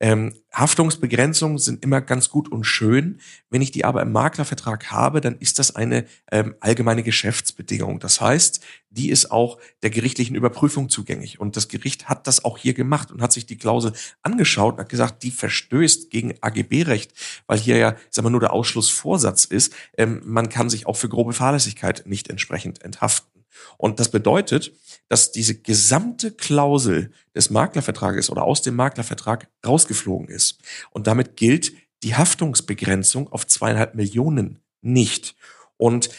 Ähm, 0.00 0.34
Haftungsbegrenzungen 0.52 1.58
sind 1.58 1.84
immer 1.84 2.00
ganz 2.00 2.30
gut 2.30 2.50
und 2.50 2.64
schön. 2.64 3.20
Wenn 3.50 3.62
ich 3.62 3.72
die 3.72 3.84
aber 3.84 4.02
im 4.02 4.12
Maklervertrag 4.12 4.90
habe, 4.90 5.20
dann 5.20 5.36
ist 5.38 5.58
das 5.58 5.74
eine 5.74 6.06
ähm, 6.30 6.54
allgemeine 6.60 7.02
Geschäftsbedingung. 7.02 7.98
Das 7.98 8.20
heißt, 8.20 8.60
die 8.90 9.10
ist 9.10 9.30
auch 9.30 9.58
der 9.82 9.90
gerichtlichen 9.90 10.36
Überprüfung 10.36 10.88
zugänglich. 10.88 11.40
Und 11.40 11.56
das 11.56 11.68
Gericht 11.68 12.08
hat 12.08 12.26
das 12.26 12.44
auch 12.44 12.58
hier 12.58 12.74
gemacht 12.74 13.10
und 13.10 13.22
hat 13.22 13.32
sich 13.32 13.46
die 13.46 13.58
Klausel 13.58 13.92
angeschaut 14.22 14.74
und 14.74 14.80
hat 14.80 14.88
gesagt, 14.88 15.22
die 15.22 15.30
verstößt 15.30 16.10
gegen 16.10 16.34
AGB-Recht, 16.40 17.12
weil 17.46 17.58
hier 17.58 17.76
ja, 17.76 17.96
sagen 18.10 18.26
wir 18.26 18.30
nur 18.30 18.40
der 18.40 18.52
Ausschlussvorsatz 18.52 19.44
ist. 19.44 19.74
Ähm, 19.96 20.22
man 20.24 20.48
kann 20.48 20.70
sich 20.70 20.86
auch 20.86 20.96
für 20.96 21.08
grobe 21.08 21.32
Fahrlässigkeit 21.32 22.04
nicht 22.06 22.30
entsprechend 22.30 22.82
enthaften. 22.82 23.37
Und 23.76 24.00
das 24.00 24.10
bedeutet, 24.10 24.72
dass 25.08 25.32
diese 25.32 25.60
gesamte 25.60 26.32
Klausel 26.32 27.12
des 27.34 27.50
Maklervertrages 27.50 28.30
oder 28.30 28.44
aus 28.44 28.62
dem 28.62 28.76
Maklervertrag 28.76 29.48
rausgeflogen 29.66 30.28
ist. 30.28 30.58
Und 30.90 31.06
damit 31.06 31.36
gilt 31.36 31.72
die 32.02 32.14
Haftungsbegrenzung 32.14 33.32
auf 33.32 33.46
zweieinhalb 33.46 33.94
Millionen 33.94 34.60
nicht. 34.82 35.34
Und 35.76 36.10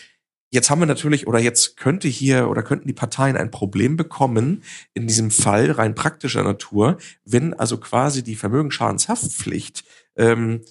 Jetzt 0.52 0.72
haben 0.72 0.80
wir 0.80 0.88
natürlich, 0.88 1.28
oder 1.28 1.38
jetzt 1.38 1.78
könnte 1.78 2.08
hier 2.08 2.50
oder 2.50 2.64
könnten 2.64 2.88
die 2.88 2.94
Parteien 2.94 3.38
ein 3.38 3.52
Problem 3.52 3.98
bekommen, 3.98 4.64
in 4.96 5.06
diesem 5.06 5.30
Fall 5.30 5.70
rein 5.70 5.94
praktischer 5.94 6.42
Natur, 6.42 6.98
wenn 7.24 7.54
also 7.54 7.78
quasi 7.78 8.24
die 8.24 8.36
Vermögensschadenshaftpflicht 8.36 9.84
ähm, 10.16 10.62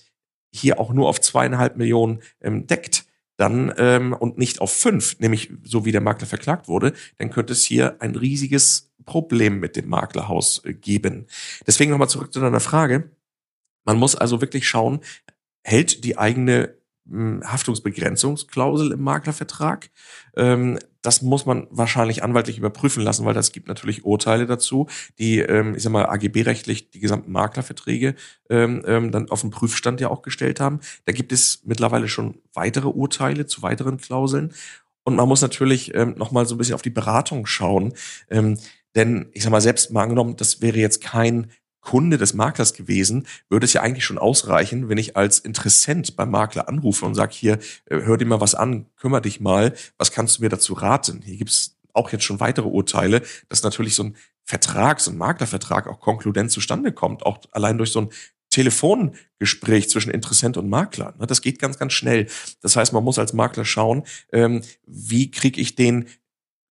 hier 0.50 0.80
auch 0.80 0.92
nur 0.92 1.08
auf 1.08 1.20
zweieinhalb 1.20 1.76
Millionen 1.76 2.22
ähm, 2.40 2.66
deckt 2.66 3.06
dann 3.38 3.72
ähm, 3.78 4.12
und 4.12 4.36
nicht 4.36 4.60
auf 4.60 4.72
fünf, 4.72 5.18
nämlich 5.20 5.50
so 5.62 5.84
wie 5.84 5.92
der 5.92 6.00
Makler 6.00 6.26
verklagt 6.26 6.68
wurde, 6.68 6.92
dann 7.16 7.30
könnte 7.30 7.52
es 7.52 7.64
hier 7.64 8.02
ein 8.02 8.14
riesiges 8.16 8.90
Problem 9.06 9.60
mit 9.60 9.76
dem 9.76 9.88
Maklerhaus 9.88 10.62
äh, 10.64 10.74
geben. 10.74 11.26
Deswegen 11.66 11.92
nochmal 11.92 12.10
zurück 12.10 12.32
zu 12.32 12.40
deiner 12.40 12.60
Frage. 12.60 13.10
Man 13.84 13.96
muss 13.96 14.16
also 14.16 14.40
wirklich 14.40 14.68
schauen, 14.68 15.00
hält 15.62 16.04
die 16.04 16.18
eigene 16.18 16.74
Haftungsbegrenzungsklausel 17.10 18.92
im 18.92 19.02
Maklervertrag. 19.02 19.90
Ähm, 20.36 20.78
das 21.02 21.22
muss 21.22 21.46
man 21.46 21.66
wahrscheinlich 21.70 22.22
anwaltlich 22.22 22.58
überprüfen 22.58 23.02
lassen, 23.02 23.24
weil 23.24 23.34
das 23.34 23.52
gibt 23.52 23.68
natürlich 23.68 24.04
Urteile 24.04 24.46
dazu, 24.46 24.88
die, 25.18 25.38
ähm, 25.38 25.74
ich 25.74 25.82
sag 25.82 25.92
mal, 25.92 26.06
AGB-rechtlich 26.06 26.90
die 26.90 27.00
gesamten 27.00 27.32
Maklerverträge 27.32 28.14
ähm, 28.50 28.82
dann 29.12 29.30
auf 29.30 29.40
den 29.40 29.50
Prüfstand 29.50 30.00
ja 30.00 30.08
auch 30.08 30.22
gestellt 30.22 30.60
haben. 30.60 30.80
Da 31.04 31.12
gibt 31.12 31.32
es 31.32 31.62
mittlerweile 31.64 32.08
schon 32.08 32.38
weitere 32.52 32.88
Urteile 32.88 33.46
zu 33.46 33.62
weiteren 33.62 33.98
Klauseln. 33.98 34.52
Und 35.04 35.16
man 35.16 35.28
muss 35.28 35.40
natürlich 35.40 35.94
ähm, 35.94 36.14
nochmal 36.18 36.44
so 36.46 36.54
ein 36.54 36.58
bisschen 36.58 36.74
auf 36.74 36.82
die 36.82 36.90
Beratung 36.90 37.46
schauen. 37.46 37.94
Denn 38.94 39.28
ich 39.32 39.42
sag 39.42 39.50
mal, 39.50 39.60
selbst 39.60 39.90
mal 39.90 40.02
angenommen, 40.02 40.36
das 40.36 40.60
wäre 40.60 40.78
jetzt 40.78 41.02
kein 41.02 41.46
Kunde 41.88 42.18
des 42.18 42.34
Maklers 42.34 42.74
gewesen, 42.74 43.26
würde 43.48 43.64
es 43.64 43.72
ja 43.72 43.80
eigentlich 43.80 44.04
schon 44.04 44.18
ausreichen, 44.18 44.90
wenn 44.90 44.98
ich 44.98 45.16
als 45.16 45.38
Interessent 45.38 46.16
beim 46.16 46.30
Makler 46.30 46.68
anrufe 46.68 47.06
und 47.06 47.14
sage, 47.14 47.32
hier, 47.32 47.54
äh, 47.86 48.02
hör 48.02 48.18
dir 48.18 48.26
mal 48.26 48.42
was 48.42 48.54
an, 48.54 48.84
kümmere 48.96 49.22
dich 49.22 49.40
mal, 49.40 49.72
was 49.96 50.12
kannst 50.12 50.36
du 50.36 50.42
mir 50.42 50.50
dazu 50.50 50.74
raten? 50.74 51.22
Hier 51.24 51.38
gibt's 51.38 51.78
auch 51.94 52.12
jetzt 52.12 52.24
schon 52.24 52.40
weitere 52.40 52.66
Urteile, 52.66 53.22
dass 53.48 53.62
natürlich 53.62 53.94
so 53.94 54.02
ein 54.02 54.16
Vertrag, 54.44 55.00
so 55.00 55.10
ein 55.10 55.16
Maklervertrag 55.16 55.86
auch 55.86 55.98
konkludent 55.98 56.50
zustande 56.50 56.92
kommt, 56.92 57.24
auch 57.24 57.38
allein 57.52 57.78
durch 57.78 57.90
so 57.90 58.02
ein 58.02 58.10
Telefongespräch 58.50 59.88
zwischen 59.88 60.10
Interessent 60.10 60.58
und 60.58 60.68
Makler. 60.68 61.14
Ne? 61.18 61.26
Das 61.26 61.40
geht 61.40 61.58
ganz, 61.58 61.78
ganz 61.78 61.94
schnell. 61.94 62.26
Das 62.60 62.76
heißt, 62.76 62.92
man 62.92 63.02
muss 63.02 63.18
als 63.18 63.32
Makler 63.32 63.64
schauen, 63.64 64.02
ähm, 64.30 64.60
wie 64.86 65.30
kriege 65.30 65.58
ich 65.58 65.74
den 65.74 66.04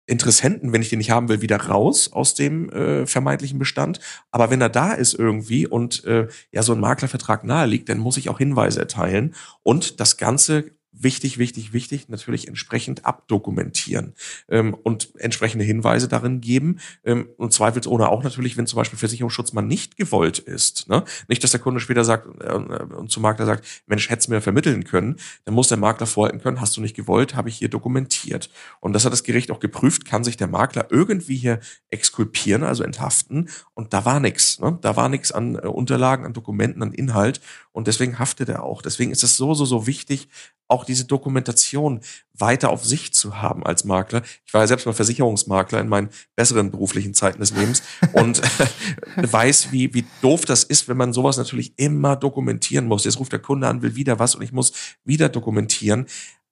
Interessenten, 0.08 0.72
wenn 0.72 0.82
ich 0.82 0.90
den 0.90 1.00
nicht 1.00 1.10
haben 1.10 1.30
will, 1.30 1.42
wieder 1.42 1.58
raus 1.58 2.12
aus 2.14 2.36
dem 2.36 2.70
äh, 2.70 3.08
vermeintlichen 3.08 3.58
Bestand. 3.58 4.00
Aber 4.32 4.52
wenn 4.52 4.62
er 4.62 4.70
da 4.70 4.94
ist 4.94 5.16
irgendwie 5.16 5.66
und 5.66 6.04
äh, 6.06 6.28
ja 6.52 6.62
so 6.62 6.74
ein 6.74 6.80
Maklervertrag 6.80 7.44
nahe 7.44 7.66
liegt, 7.66 7.90
dann 7.90 7.98
muss 7.98 8.18
ich 8.18 8.30
auch 8.30 8.38
Hinweise 8.38 8.80
erteilen 8.80 9.34
und 9.64 10.00
das 10.00 10.18
Ganze 10.18 10.75
wichtig, 10.98 11.38
wichtig, 11.38 11.74
wichtig, 11.74 12.10
natürlich 12.10 12.48
entsprechend 12.48 13.06
abdokumentieren 13.06 14.14
ähm, 14.50 14.74
und 14.74 15.10
entsprechende 15.18 15.66
Hinweise 15.66 16.08
darin 16.08 16.42
geben. 16.42 16.80
Ähm, 17.04 17.30
und 17.38 17.54
zweifelsohne 17.54 18.10
auch 18.10 18.24
natürlich, 18.24 18.58
wenn 18.58 18.68
zum 18.68 18.78
Beispiel 18.78 19.00
Versicherungsschutz 19.00 19.54
mal 19.54 19.62
nicht 19.62 19.98
gewollt 19.98 20.40
ist. 20.40 20.90
Ne? 20.90 21.04
Nicht, 21.28 21.44
dass 21.44 21.52
der 21.52 21.60
Kunde 21.60 21.80
später 21.80 22.04
sagt 22.04 22.28
äh, 22.42 22.54
und 22.54 23.12
zum 23.12 23.24
Makler 23.24 23.46
sagt, 23.46 23.66
Mensch, 23.88 24.10
hättest 24.10 24.30
mir 24.30 24.42
vermitteln 24.42 24.84
können, 24.84 25.18
dann 25.46 25.54
muss 25.54 25.68
der 25.68 25.78
Makler 25.78 26.08
vorhalten 26.08 26.42
können, 26.42 26.62
hast 26.62 26.78
du 26.78 26.82
nicht 26.82 26.96
gewollt, 26.96 27.36
habe 27.36 27.50
ich 27.50 27.58
hier 27.58 27.70
dokumentiert. 27.70 28.50
Und 28.80 28.94
das 28.94 29.06
hat 29.06 29.14
das 29.14 29.24
Gericht 29.24 29.52
auch 29.52 29.60
geprüft, 29.60 30.06
kann 30.06 30.24
sich 30.24 30.38
der 30.38 30.48
Makler 30.48 30.88
irgendwie 30.90 31.36
hier 31.36 31.60
exkulpieren, 31.90 32.64
also 32.64 32.84
enthaften. 32.84 33.50
Und 33.74 33.94
da 33.94 34.06
war 34.06 34.20
nichts. 34.20 34.60
Ne? 34.60 34.78
Da 34.82 34.96
war 34.96 35.10
nichts 35.10 35.32
an 35.32 35.56
äh, 35.56 35.68
Unterlagen, 35.68 36.26
an 36.26 36.34
Dokumenten, 36.34 36.82
an 36.82 36.94
Inhalt. 36.94 37.42
Und 37.76 37.88
deswegen 37.88 38.20
haftet 38.20 38.48
er 38.48 38.64
auch. 38.64 38.82
Deswegen 38.82 39.12
ist 39.12 39.22
es 39.22 39.36
so, 39.36 39.54
so, 39.54 39.66
so 39.66 39.86
wichtig, 39.86 40.30
auch 40.70 40.86
diese 40.86 41.04
Dokumentation 41.04 42.00
weiter 42.34 42.70
auf 42.70 42.86
sich 42.86 43.14
zu 43.14 43.42
haben 43.42 43.66
als 43.66 43.84
Makler. 43.84 44.22
Ich 44.46 44.54
war 44.54 44.62
ja 44.62 44.68
selbst 44.68 44.86
mal 44.86 44.94
Versicherungsmakler 44.94 45.82
in 45.82 45.90
meinen 45.90 46.10
besseren 46.38 46.72
beruflichen 46.72 47.14
Zeiten 47.14 47.42
des 47.42 47.52
Lebens 47.52 47.84
und 48.14 48.42
weiß, 49.18 49.74
wie, 49.74 49.94
wie 49.94 50.06
doof 50.22 50.46
das 50.46 50.64
ist, 50.64 50.88
wenn 50.88 50.96
man 50.96 51.12
sowas 51.12 51.36
natürlich 51.36 51.74
immer 51.76 52.16
dokumentieren 52.16 52.86
muss. 52.86 53.04
Jetzt 53.04 53.20
ruft 53.20 53.34
der 53.34 53.40
Kunde 53.40 53.68
an, 53.68 53.82
will 53.82 53.98
wieder 53.98 54.20
was 54.20 54.36
und 54.36 54.42
ich 54.42 54.54
muss 54.54 54.72
wieder 55.04 55.28
dokumentieren. 55.28 56.06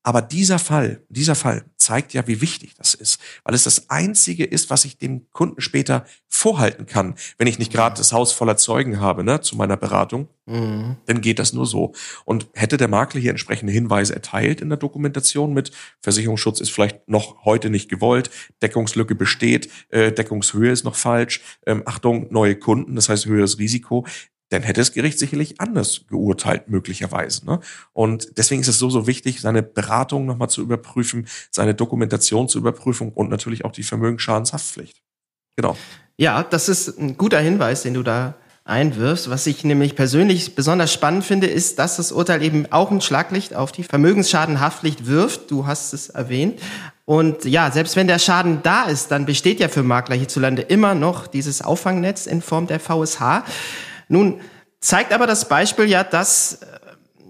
Aber 0.03 0.21
dieser 0.21 0.59
Fall, 0.59 1.01
dieser 1.07 1.33
Fall 1.35 1.63
zeigt 1.77 2.13
ja, 2.13 2.27
wie 2.27 2.41
wichtig 2.41 2.75
das 2.75 2.93
ist, 2.93 3.19
weil 3.43 3.55
es 3.55 3.63
das 3.63 3.89
einzige 3.89 4.43
ist, 4.43 4.69
was 4.69 4.83
ich 4.83 4.97
dem 4.97 5.29
Kunden 5.31 5.61
später 5.61 6.05
vorhalten 6.27 6.85
kann, 6.85 7.15
wenn 7.37 7.47
ich 7.47 7.57
nicht 7.57 7.71
gerade 7.71 7.97
das 7.97 8.11
Haus 8.11 8.33
voller 8.33 8.57
Zeugen 8.57 8.99
habe, 8.99 9.23
ne, 9.23 9.39
zu 9.39 9.55
meiner 9.55 9.77
Beratung. 9.77 10.27
Mhm. 10.45 10.97
Dann 11.05 11.21
geht 11.21 11.39
das 11.39 11.53
nur 11.53 11.65
so. 11.65 11.93
Und 12.25 12.47
hätte 12.53 12.75
der 12.75 12.89
Makler 12.89 13.21
hier 13.21 13.31
entsprechende 13.31 13.71
Hinweise 13.71 14.13
erteilt 14.13 14.59
in 14.59 14.67
der 14.67 14.77
Dokumentation 14.77 15.53
mit 15.53 15.71
Versicherungsschutz 16.01 16.59
ist 16.59 16.71
vielleicht 16.71 17.07
noch 17.07 17.45
heute 17.45 17.69
nicht 17.69 17.89
gewollt, 17.89 18.29
Deckungslücke 18.61 19.15
besteht, 19.15 19.69
äh, 19.89 20.11
Deckungshöhe 20.11 20.71
ist 20.71 20.83
noch 20.83 20.95
falsch, 20.95 21.41
ähm, 21.65 21.83
Achtung, 21.85 22.27
neue 22.29 22.57
Kunden, 22.57 22.95
das 22.95 23.07
heißt 23.07 23.25
höheres 23.25 23.57
Risiko, 23.57 24.05
dann 24.53 24.63
hätte 24.63 24.81
das 24.81 24.93
Gericht 24.93 25.19
sicherlich 25.19 25.59
anders 25.59 26.01
geurteilt, 26.07 26.69
möglicherweise. 26.69 27.45
Ne? 27.45 27.59
Und 27.91 28.37
deswegen 28.37 28.61
ist 28.61 28.67
es 28.67 28.79
so, 28.79 28.89
so 28.89 29.07
wichtig, 29.07 29.41
seine 29.41 29.63
Beratung 29.63 30.25
nochmal 30.25 30.49
zu 30.49 30.61
überprüfen, 30.61 31.27
seine 31.51 31.73
Dokumentation 31.73 32.47
zu 32.47 32.59
überprüfen 32.59 33.11
und 33.13 33.29
natürlich 33.29 33.65
auch 33.65 33.71
die 33.71 33.83
Vermögensschadenshaftpflicht. 33.83 35.01
Genau. 35.55 35.75
Ja, 36.17 36.43
das 36.43 36.69
ist 36.69 36.99
ein 36.99 37.17
guter 37.17 37.39
Hinweis, 37.39 37.81
den 37.81 37.95
du 37.95 38.03
da 38.03 38.35
einwirfst. 38.65 39.29
Was 39.29 39.45
ich 39.47 39.63
nämlich 39.63 39.95
persönlich 39.95 40.55
besonders 40.55 40.93
spannend 40.93 41.25
finde, 41.25 41.47
ist, 41.47 41.79
dass 41.79 41.97
das 41.97 42.11
Urteil 42.11 42.41
eben 42.43 42.71
auch 42.71 42.91
ein 42.91 43.01
Schlaglicht 43.01 43.55
auf 43.55 43.71
die 43.71 43.83
Vermögensschadenhaftpflicht 43.83 45.07
wirft. 45.07 45.51
Du 45.51 45.65
hast 45.65 45.93
es 45.93 46.09
erwähnt. 46.09 46.59
Und 47.05 47.43
ja, 47.43 47.71
selbst 47.71 47.95
wenn 47.95 48.07
der 48.07 48.19
Schaden 48.19 48.61
da 48.63 48.83
ist, 48.83 49.11
dann 49.11 49.25
besteht 49.25 49.59
ja 49.59 49.67
für 49.67 49.83
Makler 49.83 50.15
hierzulande 50.15 50.61
immer 50.61 50.95
noch 50.95 51.27
dieses 51.27 51.61
Auffangnetz 51.61 52.27
in 52.27 52.41
Form 52.41 52.67
der 52.67 52.79
VSH. 52.79 53.43
Nun 54.07 54.41
zeigt 54.79 55.13
aber 55.13 55.27
das 55.27 55.47
Beispiel 55.47 55.85
ja, 55.85 56.03
dass, 56.03 56.53
äh, 56.61 56.67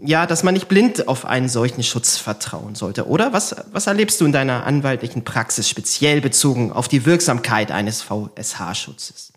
ja, 0.04 0.26
dass 0.26 0.44
man 0.44 0.54
nicht 0.54 0.68
blind 0.68 1.08
auf 1.08 1.26
einen 1.26 1.50
solchen 1.50 1.84
Schutz 1.84 2.18
vertrauen 2.18 2.76
sollte, 2.76 3.08
oder? 3.08 3.34
Was, 3.34 3.56
was 3.72 3.88
erlebst 3.88 4.20
du 4.20 4.26
in 4.26 4.32
deiner 4.32 4.66
anwaltlichen 4.66 5.24
Praxis 5.24 5.70
speziell 5.70 6.20
bezogen 6.22 6.72
auf 6.72 6.88
die 6.88 7.06
Wirksamkeit 7.06 7.72
eines 7.72 8.02
VSH-Schutzes? 8.02 9.34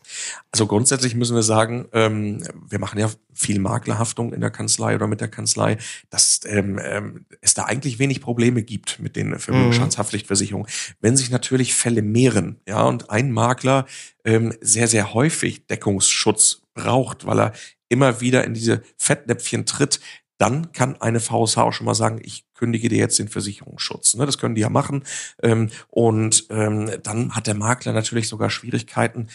Also 0.53 0.67
grundsätzlich 0.67 1.15
müssen 1.15 1.35
wir 1.35 1.43
sagen, 1.43 1.87
ähm, 1.93 2.43
wir 2.69 2.79
machen 2.79 2.99
ja 2.99 3.11
viel 3.35 3.59
Maklerhaftung 3.59 4.33
in 4.33 4.41
der 4.41 4.51
Kanzlei 4.51 4.95
oder 4.95 5.07
mit 5.07 5.21
der 5.21 5.29
Kanzlei, 5.29 5.77
dass 6.11 6.41
ähm, 6.47 6.81
ähm, 6.83 7.27
es 7.41 7.55
da 7.55 7.65
eigentlich 7.65 7.99
wenig 7.99 8.21
Probleme 8.21 8.63
gibt 8.63 8.99
mit 8.99 9.17
den 9.17 9.39
Vermögensschadenshaftpflichtversicherungen. 9.39 10.67
Mhm. 10.67 10.95
Wenn 11.01 11.17
sich 11.17 11.31
natürlich 11.31 11.75
Fälle 11.75 12.03
mehren, 12.03 12.61
ja, 12.67 12.83
und 12.85 13.11
ein 13.11 13.31
Makler 13.31 13.87
ähm, 14.25 14.55
sehr, 14.61 14.89
sehr 14.89 15.13
häufig 15.13 15.67
Deckungsschutz 15.67 16.63
braucht, 16.77 17.27
weil 17.27 17.41
er 17.41 17.53
immer 17.89 18.21
wieder 18.21 18.45
in 18.45 18.55
diese 18.55 18.83
Fettnäpfchen 18.97 19.67
tritt, 19.67 20.01
dann 20.39 20.73
kann 20.73 21.01
eine 21.01 21.21
VSH 21.21 21.59
auch 21.59 21.73
schon 21.73 21.87
mal 21.87 21.95
sagen, 21.95 22.21
ich 22.23 22.45
kündige 22.55 22.89
dir 22.89 22.99
jetzt 22.99 23.19
den 23.19 23.29
Versicherungsschutz. 23.29 24.15
Ne, 24.15 24.27
das 24.27 24.39
können 24.39 24.55
die 24.55 24.61
ja 24.61 24.69
machen. 24.69 25.05
Ähm, 25.43 25.71
und 25.89 26.47
ähm, 26.51 26.91
dann 27.03 27.35
hat 27.35 27.47
der 27.47 27.55
Makler 27.55 27.93
natürlich 27.93 28.29
sogar 28.29 28.51
Schwierigkeiten, 28.51 29.29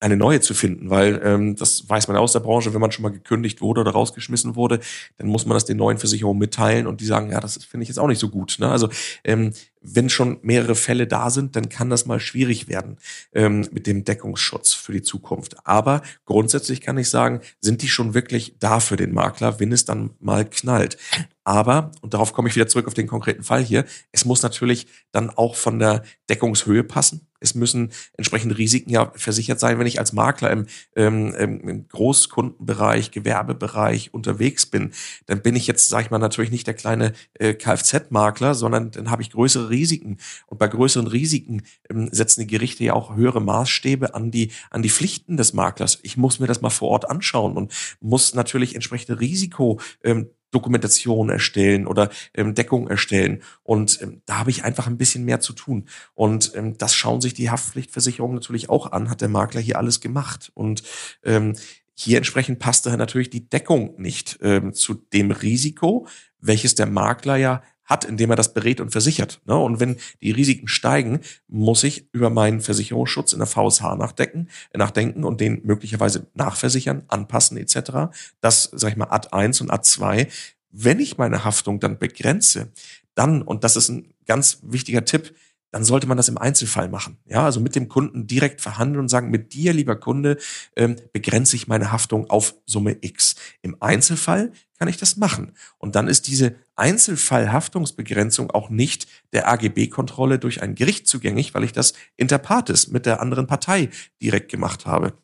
eine 0.00 0.16
neue 0.16 0.40
zu 0.40 0.54
finden, 0.54 0.90
weil 0.90 1.20
ähm, 1.24 1.56
das 1.56 1.88
weiß 1.88 2.08
man 2.08 2.16
aus 2.16 2.32
der 2.32 2.40
Branche, 2.40 2.74
wenn 2.74 2.80
man 2.80 2.92
schon 2.92 3.02
mal 3.02 3.12
gekündigt 3.12 3.60
wurde 3.60 3.80
oder 3.80 3.92
rausgeschmissen 3.92 4.54
wurde, 4.54 4.80
dann 5.16 5.28
muss 5.28 5.46
man 5.46 5.54
das 5.54 5.64
den 5.64 5.78
neuen 5.78 5.98
Versicherungen 5.98 6.38
mitteilen 6.38 6.86
und 6.86 7.00
die 7.00 7.06
sagen, 7.06 7.30
ja, 7.30 7.40
das 7.40 7.64
finde 7.64 7.84
ich 7.84 7.88
jetzt 7.88 7.98
auch 7.98 8.08
nicht 8.08 8.18
so 8.18 8.28
gut. 8.28 8.56
Ne? 8.58 8.68
Also 8.68 8.88
ähm, 9.24 9.52
wenn 9.80 10.08
schon 10.08 10.38
mehrere 10.42 10.74
Fälle 10.74 11.06
da 11.06 11.30
sind, 11.30 11.56
dann 11.56 11.68
kann 11.68 11.90
das 11.90 12.06
mal 12.06 12.18
schwierig 12.18 12.68
werden 12.68 12.96
ähm, 13.32 13.68
mit 13.70 13.86
dem 13.86 14.04
Deckungsschutz 14.04 14.72
für 14.72 14.92
die 14.92 15.02
Zukunft. 15.02 15.66
Aber 15.66 16.02
grundsätzlich 16.24 16.80
kann 16.80 16.98
ich 16.98 17.10
sagen, 17.10 17.40
sind 17.60 17.82
die 17.82 17.88
schon 17.88 18.14
wirklich 18.14 18.56
da 18.58 18.80
für 18.80 18.96
den 18.96 19.12
Makler, 19.12 19.60
wenn 19.60 19.72
es 19.72 19.84
dann 19.84 20.10
mal 20.20 20.44
knallt. 20.44 20.96
Aber, 21.44 21.92
und 22.00 22.14
darauf 22.14 22.32
komme 22.32 22.48
ich 22.48 22.56
wieder 22.56 22.66
zurück 22.66 22.86
auf 22.86 22.94
den 22.94 23.06
konkreten 23.06 23.42
Fall 23.42 23.62
hier, 23.62 23.84
es 24.12 24.24
muss 24.24 24.42
natürlich 24.42 24.86
dann 25.12 25.30
auch 25.30 25.56
von 25.56 25.78
der 25.78 26.02
Deckungshöhe 26.30 26.82
passen. 26.82 27.26
Es 27.44 27.54
müssen 27.54 27.92
entsprechende 28.16 28.58
Risiken 28.58 28.90
ja 28.90 29.12
versichert 29.14 29.60
sein, 29.60 29.78
wenn 29.78 29.86
ich 29.86 30.00
als 30.00 30.12
Makler 30.12 30.50
im, 30.50 30.66
ähm, 30.96 31.34
im 31.34 31.88
Großkundenbereich, 31.88 33.10
Gewerbebereich 33.10 34.12
unterwegs 34.12 34.66
bin. 34.66 34.92
Dann 35.26 35.42
bin 35.42 35.54
ich 35.54 35.66
jetzt, 35.66 35.88
sage 35.88 36.06
ich 36.06 36.10
mal, 36.10 36.18
natürlich 36.18 36.50
nicht 36.50 36.66
der 36.66 36.74
kleine 36.74 37.12
äh, 37.34 37.54
Kfz-Makler, 37.54 38.54
sondern 38.54 38.90
dann 38.90 39.10
habe 39.10 39.22
ich 39.22 39.30
größere 39.30 39.70
Risiken. 39.70 40.18
Und 40.46 40.58
bei 40.58 40.68
größeren 40.68 41.06
Risiken 41.06 41.62
ähm, 41.90 42.08
setzen 42.10 42.40
die 42.40 42.46
Gerichte 42.46 42.82
ja 42.84 42.94
auch 42.94 43.14
höhere 43.14 43.40
Maßstäbe 43.40 44.14
an 44.14 44.30
die, 44.30 44.50
an 44.70 44.82
die 44.82 44.90
Pflichten 44.90 45.36
des 45.36 45.52
Maklers. 45.52 45.98
Ich 46.02 46.16
muss 46.16 46.40
mir 46.40 46.46
das 46.46 46.62
mal 46.62 46.70
vor 46.70 46.88
Ort 46.88 47.10
anschauen 47.10 47.56
und 47.56 47.72
muss 48.00 48.34
natürlich 48.34 48.74
entsprechende 48.74 49.20
Risiko 49.20 49.80
ähm, 50.02 50.30
Dokumentation 50.54 51.30
erstellen 51.30 51.86
oder 51.86 52.10
ähm, 52.34 52.54
Deckung 52.54 52.88
erstellen. 52.88 53.42
Und 53.62 54.00
ähm, 54.02 54.22
da 54.26 54.38
habe 54.38 54.50
ich 54.50 54.64
einfach 54.64 54.86
ein 54.86 54.98
bisschen 54.98 55.24
mehr 55.24 55.40
zu 55.40 55.52
tun. 55.52 55.86
Und 56.14 56.52
ähm, 56.54 56.78
das 56.78 56.94
schauen 56.94 57.20
sich 57.20 57.34
die 57.34 57.50
Haftpflichtversicherungen 57.50 58.34
natürlich 58.34 58.70
auch 58.70 58.92
an. 58.92 59.10
Hat 59.10 59.20
der 59.20 59.28
Makler 59.28 59.60
hier 59.60 59.78
alles 59.78 60.00
gemacht? 60.00 60.50
Und 60.54 60.82
ähm, 61.24 61.54
hier 61.94 62.16
entsprechend 62.16 62.58
passt 62.58 62.86
daher 62.86 62.98
natürlich 62.98 63.30
die 63.30 63.48
Deckung 63.48 63.94
nicht 63.98 64.38
ähm, 64.42 64.72
zu 64.72 64.94
dem 64.94 65.30
Risiko, 65.30 66.06
welches 66.40 66.74
der 66.74 66.86
Makler 66.86 67.36
ja 67.36 67.62
hat, 67.84 68.04
indem 68.04 68.30
er 68.30 68.36
das 68.36 68.54
berät 68.54 68.80
und 68.80 68.90
versichert. 68.90 69.40
Ne? 69.46 69.56
Und 69.56 69.80
wenn 69.80 69.96
die 70.22 70.30
Risiken 70.30 70.68
steigen, 70.68 71.20
muss 71.48 71.84
ich 71.84 72.08
über 72.12 72.30
meinen 72.30 72.60
Versicherungsschutz 72.60 73.32
in 73.32 73.38
der 73.38 73.46
VSH 73.46 73.96
nachdenken, 73.96 74.48
nachdenken 74.74 75.24
und 75.24 75.40
den 75.40 75.60
möglicherweise 75.64 76.26
nachversichern, 76.34 77.04
anpassen 77.08 77.56
etc. 77.56 78.14
Das, 78.40 78.70
sag 78.72 78.90
ich 78.90 78.96
mal, 78.96 79.10
Ad 79.10 79.28
1 79.32 79.60
und 79.60 79.70
Ad 79.70 79.84
2. 79.84 80.28
Wenn 80.70 80.98
ich 80.98 81.18
meine 81.18 81.44
Haftung 81.44 81.78
dann 81.80 81.98
begrenze, 81.98 82.72
dann, 83.14 83.42
und 83.42 83.64
das 83.64 83.76
ist 83.76 83.90
ein 83.90 84.12
ganz 84.26 84.58
wichtiger 84.62 85.04
Tipp, 85.04 85.34
dann 85.74 85.82
sollte 85.82 86.06
man 86.06 86.16
das 86.16 86.28
im 86.28 86.38
Einzelfall 86.38 86.88
machen. 86.88 87.18
Ja, 87.26 87.44
also 87.44 87.58
mit 87.58 87.74
dem 87.74 87.88
Kunden 87.88 88.28
direkt 88.28 88.60
verhandeln 88.60 89.00
und 89.00 89.08
sagen, 89.08 89.32
mit 89.32 89.54
dir, 89.54 89.72
lieber 89.72 89.96
Kunde, 89.96 90.36
ähm, 90.76 90.94
begrenze 91.12 91.56
ich 91.56 91.66
meine 91.66 91.90
Haftung 91.90 92.30
auf 92.30 92.54
Summe 92.64 92.96
X. 93.00 93.34
Im 93.60 93.76
Einzelfall 93.80 94.52
kann 94.78 94.86
ich 94.86 94.98
das 94.98 95.16
machen. 95.16 95.50
Und 95.78 95.96
dann 95.96 96.06
ist 96.06 96.28
diese 96.28 96.54
Einzelfallhaftungsbegrenzung 96.76 98.52
auch 98.52 98.70
nicht 98.70 99.08
der 99.32 99.48
AGB-Kontrolle 99.48 100.38
durch 100.38 100.62
ein 100.62 100.76
Gericht 100.76 101.08
zugänglich, 101.08 101.54
weil 101.54 101.64
ich 101.64 101.72
das 101.72 101.94
inter 102.16 102.38
partes 102.38 102.86
mit 102.86 103.04
der 103.04 103.20
anderen 103.20 103.48
Partei 103.48 103.90
direkt 104.22 104.52
gemacht 104.52 104.86
habe. 104.86 105.14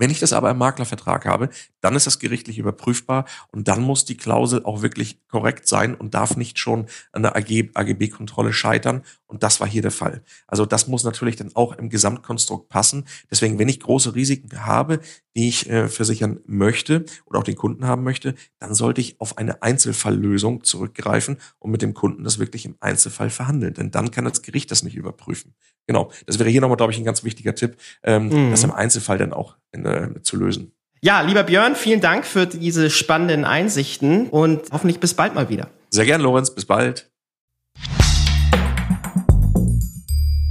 Wenn 0.00 0.10
ich 0.10 0.18
das 0.18 0.32
aber 0.32 0.50
im 0.50 0.56
Maklervertrag 0.56 1.26
habe, 1.26 1.50
dann 1.82 1.94
ist 1.94 2.06
das 2.06 2.18
gerichtlich 2.18 2.56
überprüfbar 2.56 3.26
und 3.52 3.68
dann 3.68 3.82
muss 3.82 4.06
die 4.06 4.16
Klausel 4.16 4.64
auch 4.64 4.80
wirklich 4.80 5.20
korrekt 5.28 5.68
sein 5.68 5.94
und 5.94 6.14
darf 6.14 6.38
nicht 6.38 6.58
schon 6.58 6.86
an 7.12 7.22
der 7.22 7.36
AGB-Kontrolle 7.36 8.54
scheitern. 8.54 9.02
Und 9.26 9.42
das 9.42 9.60
war 9.60 9.68
hier 9.68 9.82
der 9.82 9.90
Fall. 9.90 10.22
Also 10.46 10.64
das 10.64 10.88
muss 10.88 11.04
natürlich 11.04 11.36
dann 11.36 11.54
auch 11.54 11.76
im 11.76 11.90
Gesamtkonstrukt 11.90 12.70
passen. 12.70 13.04
Deswegen, 13.30 13.58
wenn 13.58 13.68
ich 13.68 13.78
große 13.78 14.14
Risiken 14.14 14.64
habe, 14.64 15.00
die 15.36 15.48
ich 15.48 15.68
äh, 15.68 15.86
versichern 15.88 16.40
möchte 16.46 17.04
oder 17.26 17.38
auch 17.38 17.44
den 17.44 17.56
Kunden 17.56 17.84
haben 17.84 18.02
möchte, 18.02 18.34
dann 18.58 18.72
sollte 18.72 19.02
ich 19.02 19.20
auf 19.20 19.36
eine 19.36 19.62
Einzelfalllösung 19.62 20.64
zurückgreifen 20.64 21.36
und 21.58 21.72
mit 21.72 21.82
dem 21.82 21.92
Kunden 21.92 22.24
das 22.24 22.38
wirklich 22.38 22.64
im 22.64 22.76
Einzelfall 22.80 23.28
verhandeln. 23.28 23.74
Denn 23.74 23.90
dann 23.90 24.10
kann 24.10 24.24
das 24.24 24.40
Gericht 24.40 24.70
das 24.70 24.82
nicht 24.82 24.96
überprüfen. 24.96 25.54
Genau. 25.90 26.12
Das 26.24 26.38
wäre 26.38 26.48
hier 26.48 26.60
nochmal, 26.60 26.76
glaube 26.76 26.92
ich, 26.92 26.98
ein 27.00 27.04
ganz 27.04 27.24
wichtiger 27.24 27.52
Tipp, 27.52 27.76
ähm, 28.04 28.28
mhm. 28.28 28.50
das 28.52 28.62
im 28.62 28.70
Einzelfall 28.70 29.18
dann 29.18 29.32
auch 29.32 29.56
in, 29.72 29.84
äh, 29.84 30.22
zu 30.22 30.36
lösen. 30.36 30.70
Ja, 31.00 31.22
lieber 31.22 31.42
Björn, 31.42 31.74
vielen 31.74 32.00
Dank 32.00 32.24
für 32.24 32.46
diese 32.46 32.90
spannenden 32.90 33.44
Einsichten 33.44 34.28
und 34.28 34.70
hoffentlich 34.70 35.00
bis 35.00 35.14
bald 35.14 35.34
mal 35.34 35.48
wieder. 35.48 35.68
Sehr 35.88 36.04
gern, 36.04 36.20
Lorenz. 36.20 36.54
Bis 36.54 36.64
bald. 36.64 37.10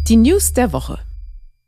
Die 0.10 0.18
News 0.18 0.52
der 0.52 0.74
Woche. 0.74 1.00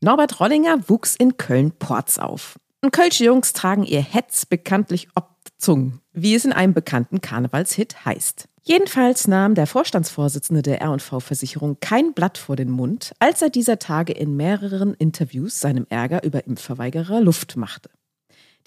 Norbert 0.02 0.42
Rollinger 0.42 0.90
wuchs 0.90 1.16
in 1.16 1.38
Köln-Porz 1.38 2.18
auf. 2.18 2.60
Und 2.82 2.92
Kölsche 2.92 3.24
Jungs 3.24 3.54
tragen 3.54 3.84
ihr 3.84 4.02
Hetz 4.02 4.46
bekanntlich 4.46 5.08
ob 5.16 5.31
Zungen, 5.62 6.02
wie 6.12 6.36
es 6.36 6.44
in 6.44 6.54
einem 6.54 6.74
bekannten 6.74 7.22
Karnevalshit 7.22 8.04
heißt. 8.04 8.48
Jedenfalls 8.64 9.28
nahm 9.28 9.56
der 9.56 9.68
Vorstandsvorsitzende 9.68 10.62
der 10.62 10.82
R&V-Versicherung 10.82 11.78
kein 11.80 12.14
Blatt 12.14 12.38
vor 12.38 12.56
den 12.56 12.70
Mund, 12.70 13.14
als 13.20 13.42
er 13.42 13.50
dieser 13.50 13.80
Tage 13.80 14.14
in 14.14 14.36
mehreren 14.36 14.94
Interviews 14.96 15.60
seinem 15.60 15.88
Ärger 15.90 16.24
über 16.24 16.46
Impfverweigerer 16.46 17.22
Luft 17.22 17.58
machte. 17.58 17.90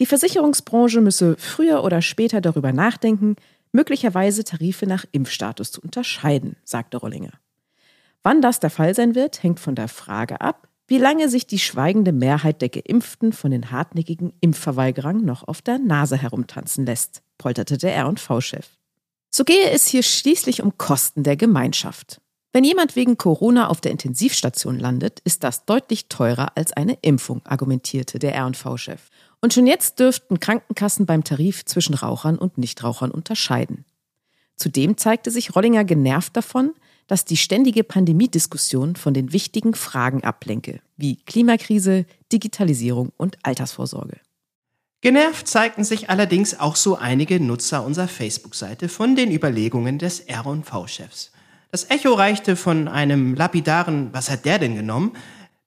Die 0.00 0.06
Versicherungsbranche 0.06 1.00
müsse 1.00 1.36
früher 1.38 1.84
oder 1.84 2.02
später 2.02 2.40
darüber 2.40 2.72
nachdenken, 2.72 3.36
möglicherweise 3.72 4.42
Tarife 4.44 4.86
nach 4.86 5.04
Impfstatus 5.12 5.70
zu 5.70 5.80
unterscheiden, 5.80 6.56
sagte 6.64 6.96
Rollinger. 6.96 7.32
Wann 8.22 8.40
das 8.40 8.58
der 8.58 8.70
Fall 8.70 8.94
sein 8.94 9.14
wird, 9.14 9.42
hängt 9.42 9.60
von 9.60 9.74
der 9.74 9.88
Frage 9.88 10.40
ab, 10.40 10.68
wie 10.86 10.98
lange 10.98 11.28
sich 11.28 11.46
die 11.46 11.58
schweigende 11.58 12.12
Mehrheit 12.12 12.60
der 12.60 12.68
Geimpften 12.68 13.32
von 13.32 13.50
den 13.50 13.70
hartnäckigen 13.70 14.32
Impfverweigerern 14.40 15.24
noch 15.24 15.46
auf 15.48 15.62
der 15.62 15.78
Nase 15.78 16.16
herumtanzen 16.16 16.84
lässt, 16.84 17.22
polterte 17.38 17.78
der 17.78 17.94
R&V-Chef. 17.94 18.68
So 19.30 19.44
gehe 19.44 19.70
es 19.70 19.86
hier 19.86 20.02
schließlich 20.02 20.62
um 20.62 20.76
Kosten 20.78 21.22
der 21.22 21.36
Gemeinschaft. 21.36 22.20
Wenn 22.52 22.62
jemand 22.62 22.94
wegen 22.94 23.18
Corona 23.18 23.66
auf 23.66 23.80
der 23.80 23.90
Intensivstation 23.90 24.78
landet, 24.78 25.18
ist 25.24 25.42
das 25.42 25.64
deutlich 25.64 26.06
teurer 26.08 26.56
als 26.56 26.72
eine 26.72 26.96
Impfung, 27.02 27.42
argumentierte 27.44 28.20
der 28.20 28.40
RV-Chef. 28.40 29.10
Und 29.40 29.52
schon 29.52 29.66
jetzt 29.66 29.98
dürften 29.98 30.38
Krankenkassen 30.38 31.04
beim 31.04 31.24
Tarif 31.24 31.64
zwischen 31.64 31.94
Rauchern 31.94 32.38
und 32.38 32.56
Nichtrauchern 32.56 33.10
unterscheiden. 33.10 33.84
Zudem 34.54 34.96
zeigte 34.96 35.32
sich 35.32 35.56
Rollinger 35.56 35.82
genervt 35.82 36.36
davon, 36.36 36.74
dass 37.06 37.24
die 37.24 37.36
ständige 37.36 37.84
Pandemiediskussion 37.84 38.96
von 38.96 39.14
den 39.14 39.32
wichtigen 39.32 39.74
Fragen 39.74 40.24
ablenke, 40.24 40.80
wie 40.96 41.16
Klimakrise, 41.16 42.06
Digitalisierung 42.32 43.12
und 43.16 43.38
Altersvorsorge. 43.42 44.18
Genervt 45.00 45.46
zeigten 45.46 45.84
sich 45.84 46.08
allerdings 46.08 46.58
auch 46.58 46.76
so 46.76 46.96
einige 46.96 47.38
Nutzer 47.38 47.84
unserer 47.84 48.08
Facebook-Seite 48.08 48.88
von 48.88 49.16
den 49.16 49.30
Überlegungen 49.30 49.98
des 49.98 50.20
R&V-Chefs. 50.20 51.30
Das 51.70 51.90
Echo 51.90 52.14
reichte 52.14 52.56
von 52.56 52.88
einem 52.88 53.34
lapidaren 53.34 54.08
Was 54.12 54.30
hat 54.30 54.44
der 54.44 54.58
denn 54.58 54.76
genommen? 54.76 55.12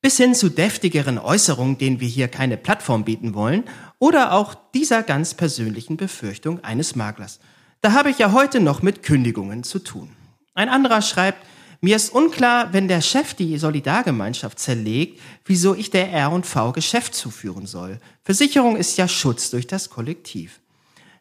bis 0.02 0.18
hin 0.18 0.36
zu 0.36 0.50
deftigeren 0.50 1.18
Äußerungen, 1.18 1.78
denen 1.78 2.00
wir 2.00 2.08
hier 2.08 2.28
keine 2.28 2.58
Plattform 2.58 3.04
bieten 3.04 3.34
wollen, 3.34 3.64
oder 4.00 4.34
auch 4.34 4.56
dieser 4.74 5.04
ganz 5.04 5.34
persönlichen 5.34 5.98
Befürchtung 5.98 6.64
eines 6.64 6.96
Maklers. 6.96 7.40
Da 7.82 7.94
habe 7.94 8.10
ich 8.10 8.20
ja 8.20 8.32
heute 8.32 8.60
noch 8.60 8.82
mit 8.82 9.04
Kündigungen 9.04 9.64
zu 9.64 9.80
tun. 9.80 10.10
Ein 10.58 10.70
anderer 10.70 11.04
schreibt, 11.04 11.46
mir 11.82 11.96
ist 11.96 12.10
unklar, 12.10 12.74
wenn 12.74 12.88
der 12.88 13.02
Chef 13.02 13.36
die 13.36 13.60
Solidargemeinschaft 13.60 14.58
zerlegt, 14.58 15.22
wieso 15.46 15.76
ich 15.76 15.92
der 15.92 16.12
R&V 16.12 16.72
Geschäft 16.72 17.14
zuführen 17.14 17.68
soll. 17.68 18.00
Versicherung 18.24 18.76
ist 18.76 18.98
ja 18.98 19.08
Schutz 19.08 19.52
durch 19.52 19.68
das 19.68 19.92
Kollektiv. 19.92 20.60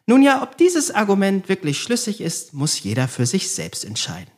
Nun 0.07 0.23
ja, 0.23 0.41
ob 0.41 0.57
dieses 0.57 0.89
Argument 0.89 1.49
wirklich 1.49 1.77
schlüssig 1.77 2.19
ist, 2.19 2.55
muss 2.55 2.81
jeder 2.81 3.07
für 3.07 3.27
sich 3.27 3.51
selbst 3.51 3.85
entscheiden. 3.85 4.31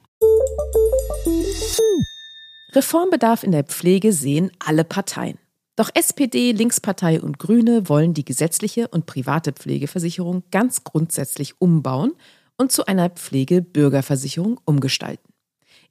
Reformbedarf 2.73 3.43
in 3.43 3.53
der 3.53 3.63
Pflege 3.63 4.11
sehen 4.11 4.51
alle 4.59 4.83
Parteien. 4.83 5.37
Doch 5.77 5.89
SPD, 5.93 6.51
Linkspartei 6.51 7.21
und 7.21 7.39
Grüne 7.39 7.87
wollen 7.87 8.13
die 8.13 8.25
gesetzliche 8.25 8.89
und 8.89 9.05
private 9.05 9.53
Pflegeversicherung 9.53 10.43
ganz 10.51 10.83
grundsätzlich 10.83 11.61
umbauen 11.61 12.11
und 12.59 12.71
zu 12.71 12.85
einer 12.85 13.09
Pflegebürgerversicherung 13.09 14.59
umgestalten 14.65 15.29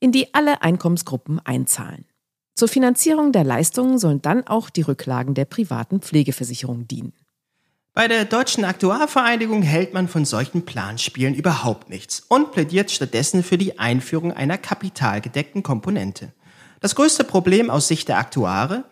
in 0.01 0.13
die 0.13 0.35
alle 0.35 0.63
Einkommensgruppen 0.63 1.41
einzahlen. 1.45 2.05
Zur 2.55 2.69
Finanzierung 2.69 3.33
der 3.33 3.45
Leistungen 3.45 3.99
sollen 3.99 4.23
dann 4.23 4.47
auch 4.47 4.71
die 4.71 4.83
Rücklagen 4.83 5.35
der 5.35 5.45
privaten 5.45 6.01
Pflegeversicherung 6.01 6.89
dienen. 6.89 7.13
Bei 7.95 8.07
der 8.07 8.25
Deutschen 8.25 8.65
Aktuarvereinigung 8.65 9.63
hält 9.63 9.93
man 9.93 10.07
von 10.09 10.25
solchen 10.25 10.65
Planspielen 10.65 11.35
überhaupt 11.35 11.91
nichts 11.91 12.21
und 12.29 12.53
plädiert 12.53 12.91
stattdessen 12.91 13.43
für 13.43 13.59
die 13.59 13.79
Einführung 13.79 14.33
einer 14.33 14.59
kapitalgedeckten 14.59 15.63
Komponente. 15.63 16.33
Das 16.81 16.95
größte 16.95 17.25
Problem 17.25 17.71
aus 17.71 17.89
Sicht 17.89 18.09
der 18.09 18.19
Aktuare, 18.19 18.85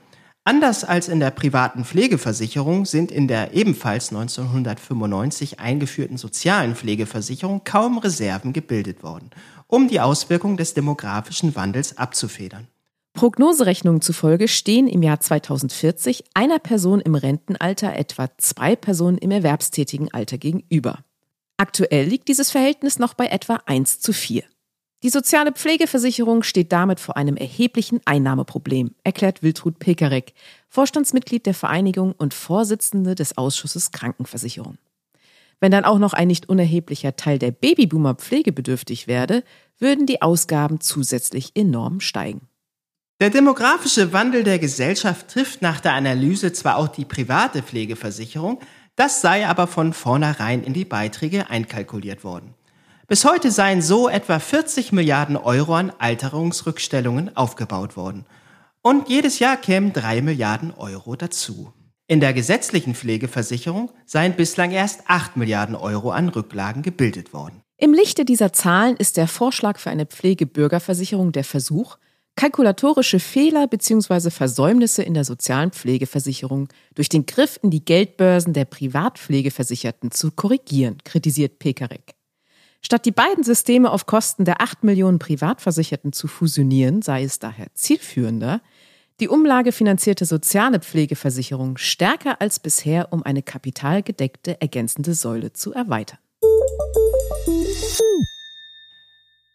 anders 0.47 0.85
als 0.85 1.09
in 1.09 1.21
der 1.21 1.31
privaten 1.31 1.85
Pflegeversicherung 1.85 2.87
sind 2.87 3.13
in 3.13 3.29
der 3.29 3.53
ebenfalls 3.53 4.09
1995 4.09 5.61
eingeführten 5.61 6.17
sozialen 6.17 6.75
Pflegeversicherung 6.75 7.65
kaum 7.65 7.99
Reserven 7.99 8.55
gebildet 8.55 9.03
worden 9.03 9.31
um 9.69 9.89
die 9.89 10.01
Auswirkungen 10.01 10.57
des 10.57 10.75
demografischen 10.75 11.57
Wandels 11.57 11.99
abzufedern. 11.99 12.69
Prognoserechnungen 13.15 14.03
zufolge 14.03 14.47
stehen 14.47 14.89
im 14.89 15.03
Jahr 15.03 15.21
2040 15.21 16.25
einer 16.35 16.59
Person 16.59 17.01
im 17.01 17.15
Rentenalter 17.15 17.97
etwa 17.97 18.29
zwei 18.37 18.77
Personen 18.77 19.17
im 19.17 19.31
erwerbstätigen 19.31 20.13
Alter 20.13 20.37
gegenüber. 20.37 20.99
Aktuell 21.57 22.07
liegt 22.07 22.29
dieses 22.29 22.51
Verhältnis 22.51 22.99
noch 22.99 23.15
bei 23.15 23.29
etwa 23.29 23.61
1 23.65 24.01
zu 24.01 24.13
4. 24.13 24.45
Die 25.07 25.11
soziale 25.11 25.53
Pflegeversicherung 25.53 26.43
steht 26.43 26.73
damit 26.73 26.99
vor 26.99 27.17
einem 27.17 27.37
erheblichen 27.37 28.01
Einnahmeproblem, 28.07 28.91
erklärt 29.05 29.41
Wiltrud 29.41 29.79
Pekarek, 29.79 30.33
Vorstandsmitglied 30.69 31.47
der 31.47 31.55
Vereinigung 31.55 32.11
und 32.11 32.35
Vorsitzende 32.35 33.15
des 33.15 33.39
Ausschusses 33.39 33.93
Krankenversicherung. 33.93 34.79
Wenn 35.61 35.71
dann 35.71 35.85
auch 35.85 36.01
noch 36.01 36.13
ein 36.13 36.27
nicht 36.27 36.49
unerheblicher 36.49 37.15
Teil 37.15 37.39
der 37.39 37.53
Babyboomer 37.53 38.17
pflegebedürftig 38.17 39.07
werde, 39.07 39.45
würden 39.79 40.07
die 40.07 40.23
Ausgaben 40.23 40.81
zusätzlich 40.81 41.53
enorm 41.55 42.01
steigen. 42.01 42.49
Der 43.21 43.31
demografische 43.31 44.13
Wandel 44.13 44.43
der 44.43 44.59
Gesellschaft 44.59 45.29
trifft 45.29 45.63
nach 45.63 45.79
der 45.79 45.93
Analyse 45.93 46.53
zwar 46.53 46.79
auch 46.79 46.89
die 46.89 47.05
private 47.05 47.63
Pflegeversicherung, 47.63 48.59
das 48.97 49.21
sei 49.21 49.47
aber 49.47 49.69
von 49.69 49.93
vornherein 49.93 50.65
in 50.65 50.73
die 50.73 50.85
Beiträge 50.85 51.49
einkalkuliert 51.49 52.25
worden. 52.25 52.56
Bis 53.09 53.25
heute 53.25 53.53
seien 53.53 53.83
so 53.83 54.09
etwa 54.09 54.41
40 54.41 54.91
Milliarden 54.91 55.37
Euro 55.37 55.77
an 55.77 55.93
Alterungsrückstellungen 55.97 57.37
aufgebaut 57.37 57.97
worden. 57.97 58.27
Und 58.83 59.09
jedes 59.09 59.39
Jahr 59.39 59.57
kämen 59.57 59.93
3 59.93 60.23
Milliarden 60.23 60.73
Euro 60.77 61.15
dazu. 61.15 61.73
In 62.09 62.19
der 62.19 62.33
gesetzlichen 62.33 62.97
Pflegeversicherung 62.97 63.93
seien 64.07 64.35
bislang 64.35 64.73
erst 64.73 65.03
8 65.07 65.37
Milliarden 65.37 65.77
Euro 65.77 66.11
an 66.11 66.29
Rücklagen 66.29 66.83
gebildet 66.83 67.33
worden. 67.33 67.63
Im 67.77 67.95
Lichte 67.95 68.25
dieser 68.25 68.53
Zahlen 68.53 68.97
ist 68.97 69.17
der 69.17 69.29
Vorschlag 69.29 69.79
für 69.79 69.91
eine 69.91 70.07
Pflegebürgerversicherung 70.07 71.31
der 71.31 71.45
Versuch, 71.45 71.99
kalkulatorische 72.35 73.21
Fehler 73.21 73.69
bzw. 73.69 74.31
Versäumnisse 74.31 75.05
in 75.05 75.15
der 75.15 75.25
sozialen 75.25 75.71
Pflegeversicherung 75.71 76.69
durch 76.97 77.09
den 77.09 77.25
Griff 77.25 77.61
in 77.63 77.71
die 77.71 77.85
Geldbörsen 77.85 78.53
der 78.53 78.65
Privatpflegeversicherten 78.65 80.11
zu 80.11 80.33
korrigieren, 80.33 80.99
kritisiert 81.05 81.61
Pekarek. 81.61 82.16
Statt 82.83 83.05
die 83.05 83.13
beiden 83.13 83.43
Systeme 83.43 83.91
auf 83.91 84.07
Kosten 84.07 84.45
der 84.45 84.61
8 84.61 84.85
Millionen 84.85 85.19
Privatversicherten 85.19 86.13
zu 86.13 86.29
fusionieren, 86.29 87.03
sei 87.03 87.25
es 87.25 87.39
daher 87.39 87.67
zielführender, 87.75 88.61
die 89.21 89.29
umlagefinanzierte 89.29 90.25
soziale 90.25 90.81
Pflegeversicherung 90.81 91.79
stärker 91.79 92.41
als 92.41 92.61
bisher 92.61 93.13
um 93.13 93.23
eine 93.23 93.43
kapitalgedeckte 93.43 94.61
ergänzende 94.61 95.15
Säule 95.15 95.53
zu 95.53 95.73
erweitern. 95.73 96.19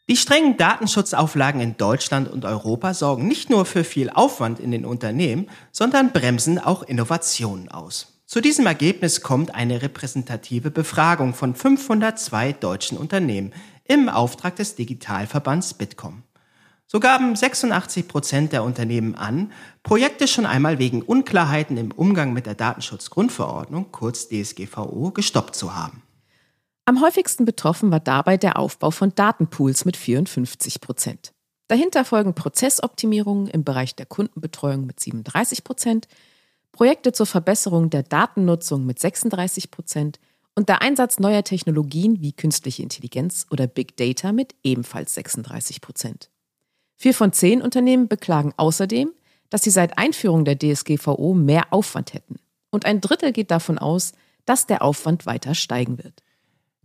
Die 0.10 0.18
strengen 0.18 0.58
Datenschutzauflagen 0.58 1.62
in 1.62 1.78
Deutschland 1.78 2.30
und 2.30 2.44
Europa 2.44 2.94
sorgen 2.94 3.28
nicht 3.30 3.50
nur 3.50 3.66
für 3.66 3.86
viel 3.86 4.10
Aufwand 4.10 4.60
in 4.60 4.72
den 4.72 4.86
Unternehmen, 4.86 5.50
sondern 5.72 6.12
bremsen 6.12 6.60
auch 6.60 6.84
Innovationen 6.84 7.70
aus. 7.70 8.11
Zu 8.32 8.40
diesem 8.40 8.66
Ergebnis 8.66 9.20
kommt 9.20 9.54
eine 9.54 9.82
repräsentative 9.82 10.72
Befragung 10.72 11.34
von 11.34 11.54
502 11.54 12.54
deutschen 12.54 12.98
Unternehmen 12.98 13.52
im 13.84 14.08
Auftrag 14.08 14.56
des 14.56 14.76
Digitalverbands 14.76 15.74
Bitkom. 15.74 16.24
So 16.88 17.02
gaben 17.02 17.36
86 17.36 18.08
Prozent 18.08 18.54
der 18.54 18.64
Unternehmen 18.64 19.16
an, 19.16 19.52
Projekte 19.84 20.30
schon 20.30 20.46
einmal 20.46 20.80
wegen 20.80 21.02
Unklarheiten 21.02 21.76
im 21.76 21.92
Umgang 21.92 22.32
mit 22.32 22.46
der 22.46 22.56
Datenschutzgrundverordnung, 22.56 23.92
kurz 23.92 24.30
DSGVO, 24.30 25.12
gestoppt 25.12 25.58
zu 25.58 25.76
haben. 25.76 26.02
Am 26.86 27.02
häufigsten 27.02 27.44
betroffen 27.44 27.92
war 27.92 28.00
dabei 28.00 28.38
der 28.38 28.58
Aufbau 28.58 28.92
von 28.92 29.14
Datenpools 29.14 29.84
mit 29.84 29.98
54 29.98 30.80
Prozent. 30.80 31.34
Dahinter 31.68 32.06
folgen 32.06 32.34
Prozessoptimierungen 32.34 33.48
im 33.48 33.66
Bereich 33.66 33.94
der 33.94 34.06
Kundenbetreuung 34.06 34.86
mit 34.86 35.02
37 35.02 35.66
Prozent, 35.66 36.08
Projekte 36.72 37.12
zur 37.12 37.26
Verbesserung 37.26 37.90
der 37.90 38.04
Datennutzung 38.04 38.86
mit 38.86 39.00
36 39.00 39.72
Prozent 39.72 40.20
und 40.56 40.70
der 40.70 40.82
Einsatz 40.82 41.20
neuer 41.20 41.44
Technologien 41.44 42.22
wie 42.22 42.34
künstliche 42.34 42.84
Intelligenz 42.84 43.46
oder 43.50 43.68
Big 43.68 43.98
Data 43.98 44.32
mit 44.32 44.56
ebenfalls 44.64 45.14
36 45.14 45.82
Prozent. 45.82 46.30
Vier 46.98 47.14
von 47.14 47.34
zehn 47.34 47.62
Unternehmen 47.62 48.08
beklagen 48.08 48.54
außerdem, 48.58 49.12
dass 49.50 49.64
sie 49.64 49.70
seit 49.70 49.98
Einführung 49.98 50.46
der 50.46 50.58
DSGVO 50.58 51.34
mehr 51.34 51.72
Aufwand 51.72 52.14
hätten. 52.14 52.36
Und 52.70 52.86
ein 52.86 53.02
Drittel 53.02 53.32
geht 53.32 53.52
davon 53.52 53.78
aus, 53.78 54.14
dass 54.46 54.66
der 54.66 54.82
Aufwand 54.82 55.26
weiter 55.26 55.56
steigen 55.56 55.98
wird. 55.98 56.24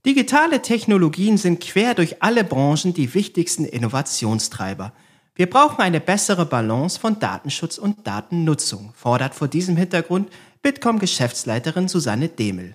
Digitale 0.04 0.62
Technologien 0.62 1.36
sind 1.36 1.60
quer 1.60 1.94
durch 1.94 2.22
alle 2.22 2.44
Branchen 2.44 2.94
die 2.94 3.12
wichtigsten 3.14 3.64
Innovationstreiber. 3.64 4.92
Wir 5.38 5.50
brauchen 5.50 5.82
eine 5.82 6.00
bessere 6.00 6.46
Balance 6.46 6.98
von 6.98 7.18
Datenschutz 7.18 7.76
und 7.76 8.06
Datennutzung, 8.06 8.94
fordert 8.96 9.34
vor 9.34 9.48
diesem 9.48 9.76
Hintergrund 9.76 10.30
Bitkom-Geschäftsleiterin 10.62 11.88
Susanne 11.88 12.28
Demel. 12.28 12.74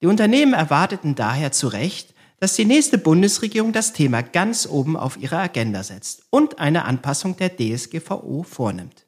Die 0.00 0.06
Unternehmen 0.06 0.52
erwarteten 0.52 1.16
daher 1.16 1.50
zu 1.50 1.66
Recht, 1.66 2.14
dass 2.38 2.54
die 2.54 2.66
nächste 2.66 2.98
Bundesregierung 2.98 3.72
das 3.72 3.94
Thema 3.94 4.22
ganz 4.22 4.64
oben 4.64 4.96
auf 4.96 5.16
ihre 5.16 5.38
Agenda 5.38 5.82
setzt 5.82 6.22
und 6.30 6.60
eine 6.60 6.84
Anpassung 6.84 7.36
der 7.36 7.56
DSGVO 7.56 8.44
vornimmt. 8.44 9.04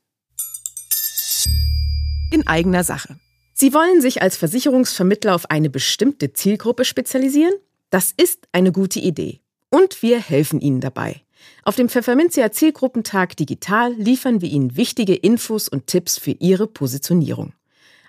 In 2.32 2.44
eigener 2.48 2.82
Sache. 2.82 3.20
Sie 3.54 3.72
wollen 3.72 4.00
sich 4.00 4.20
als 4.20 4.36
Versicherungsvermittler 4.36 5.36
auf 5.36 5.48
eine 5.48 5.70
bestimmte 5.70 6.32
Zielgruppe 6.32 6.84
spezialisieren? 6.84 7.54
Das 7.90 8.12
ist 8.16 8.48
eine 8.50 8.72
gute 8.72 8.98
Idee. 8.98 9.42
Und 9.68 10.02
wir 10.02 10.18
helfen 10.18 10.60
Ihnen 10.60 10.80
dabei. 10.80 11.22
Auf 11.62 11.76
dem 11.76 11.88
Pfefferminzia 11.88 12.52
Zielgruppentag 12.52 13.36
Digital 13.36 13.92
liefern 13.94 14.40
wir 14.40 14.48
Ihnen 14.48 14.76
wichtige 14.76 15.14
Infos 15.14 15.68
und 15.68 15.86
Tipps 15.86 16.18
für 16.18 16.32
Ihre 16.32 16.66
Positionierung. 16.66 17.52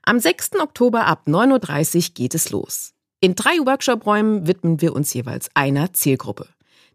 Am 0.03 0.19
6. 0.19 0.59
Oktober 0.59 1.05
ab 1.05 1.23
9.30 1.27 1.95
Uhr 1.97 2.13
geht 2.13 2.35
es 2.35 2.49
los. 2.49 2.93
In 3.19 3.35
drei 3.35 3.57
Workshop-Räumen 3.63 4.47
widmen 4.47 4.81
wir 4.81 4.93
uns 4.95 5.13
jeweils 5.13 5.49
einer 5.53 5.93
Zielgruppe. 5.93 6.47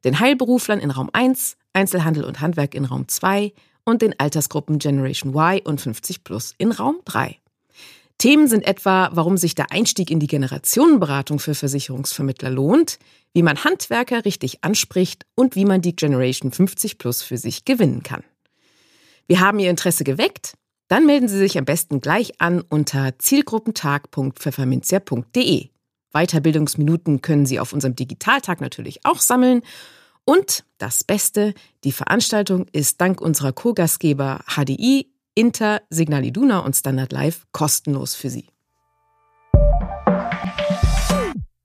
Den 0.05 0.19
Heilberuflern 0.19 0.81
in 0.81 0.91
Raum 0.91 1.11
1, 1.13 1.57
Einzelhandel 1.73 2.25
und 2.25 2.41
Handwerk 2.41 2.75
in 2.75 2.85
Raum 2.85 3.07
2 3.07 3.53
und 3.85 4.03
den 4.03 4.19
Altersgruppen 4.19 4.79
Generation 4.79 5.35
Y 5.35 5.61
und 5.65 5.81
50 5.81 6.25
Plus 6.25 6.55
in 6.59 6.73
Raum 6.73 6.97
3. 7.05 7.39
Themen 8.19 8.49
sind 8.49 8.67
etwa, 8.67 9.11
warum 9.13 9.37
sich 9.37 9.55
der 9.55 9.73
Einstieg 9.73 10.11
in 10.11 10.21
die 10.21 10.27
Generationenberatung 10.27 11.39
für 11.39 11.55
Versicherungsvermittler 11.55 12.49
lohnt, 12.51 12.99
wie 13.35 13.43
man 13.43 13.63
Handwerker 13.63 14.25
richtig 14.25 14.65
anspricht 14.65 15.27
und 15.35 15.55
wie 15.55 15.67
man 15.67 15.83
die 15.83 15.95
Generation 15.95 16.51
50 16.51 16.97
Plus 16.97 17.23
für 17.23 17.37
sich 17.37 17.67
gewinnen 17.67 18.03
kann. 18.03 18.25
Wir 19.27 19.41
haben 19.41 19.59
Ihr 19.59 19.69
Interesse 19.69 20.05
geweckt? 20.05 20.55
Dann 20.89 21.05
melden 21.05 21.29
Sie 21.29 21.37
sich 21.37 21.59
am 21.59 21.67
besten 21.67 22.01
gleich 22.01 22.41
an 22.41 22.63
unter 22.63 23.19
zielgruppentag.pfefferminzia.de. 23.19 25.69
Weiterbildungsminuten 26.13 27.21
können 27.21 27.45
Sie 27.45 27.61
auf 27.61 27.75
unserem 27.75 27.97
Digitaltag 27.97 28.63
natürlich 28.63 29.05
auch 29.05 29.21
sammeln. 29.21 29.61
Und 30.25 30.65
das 30.79 31.05
Beste, 31.05 31.53
die 31.85 31.93
Veranstaltung 31.93 32.67
ist 32.73 32.99
dank 33.01 33.21
unserer 33.21 33.53
Co-Gastgeber 33.53 34.41
HDI, 34.47 35.13
Inter, 35.39 35.83
Signal 35.91 36.25
Iduna 36.25 36.61
und 36.61 36.75
Standard 36.75 37.13
Live 37.13 37.47
kostenlos 37.53 38.15
für 38.15 38.31
Sie. 38.31 38.47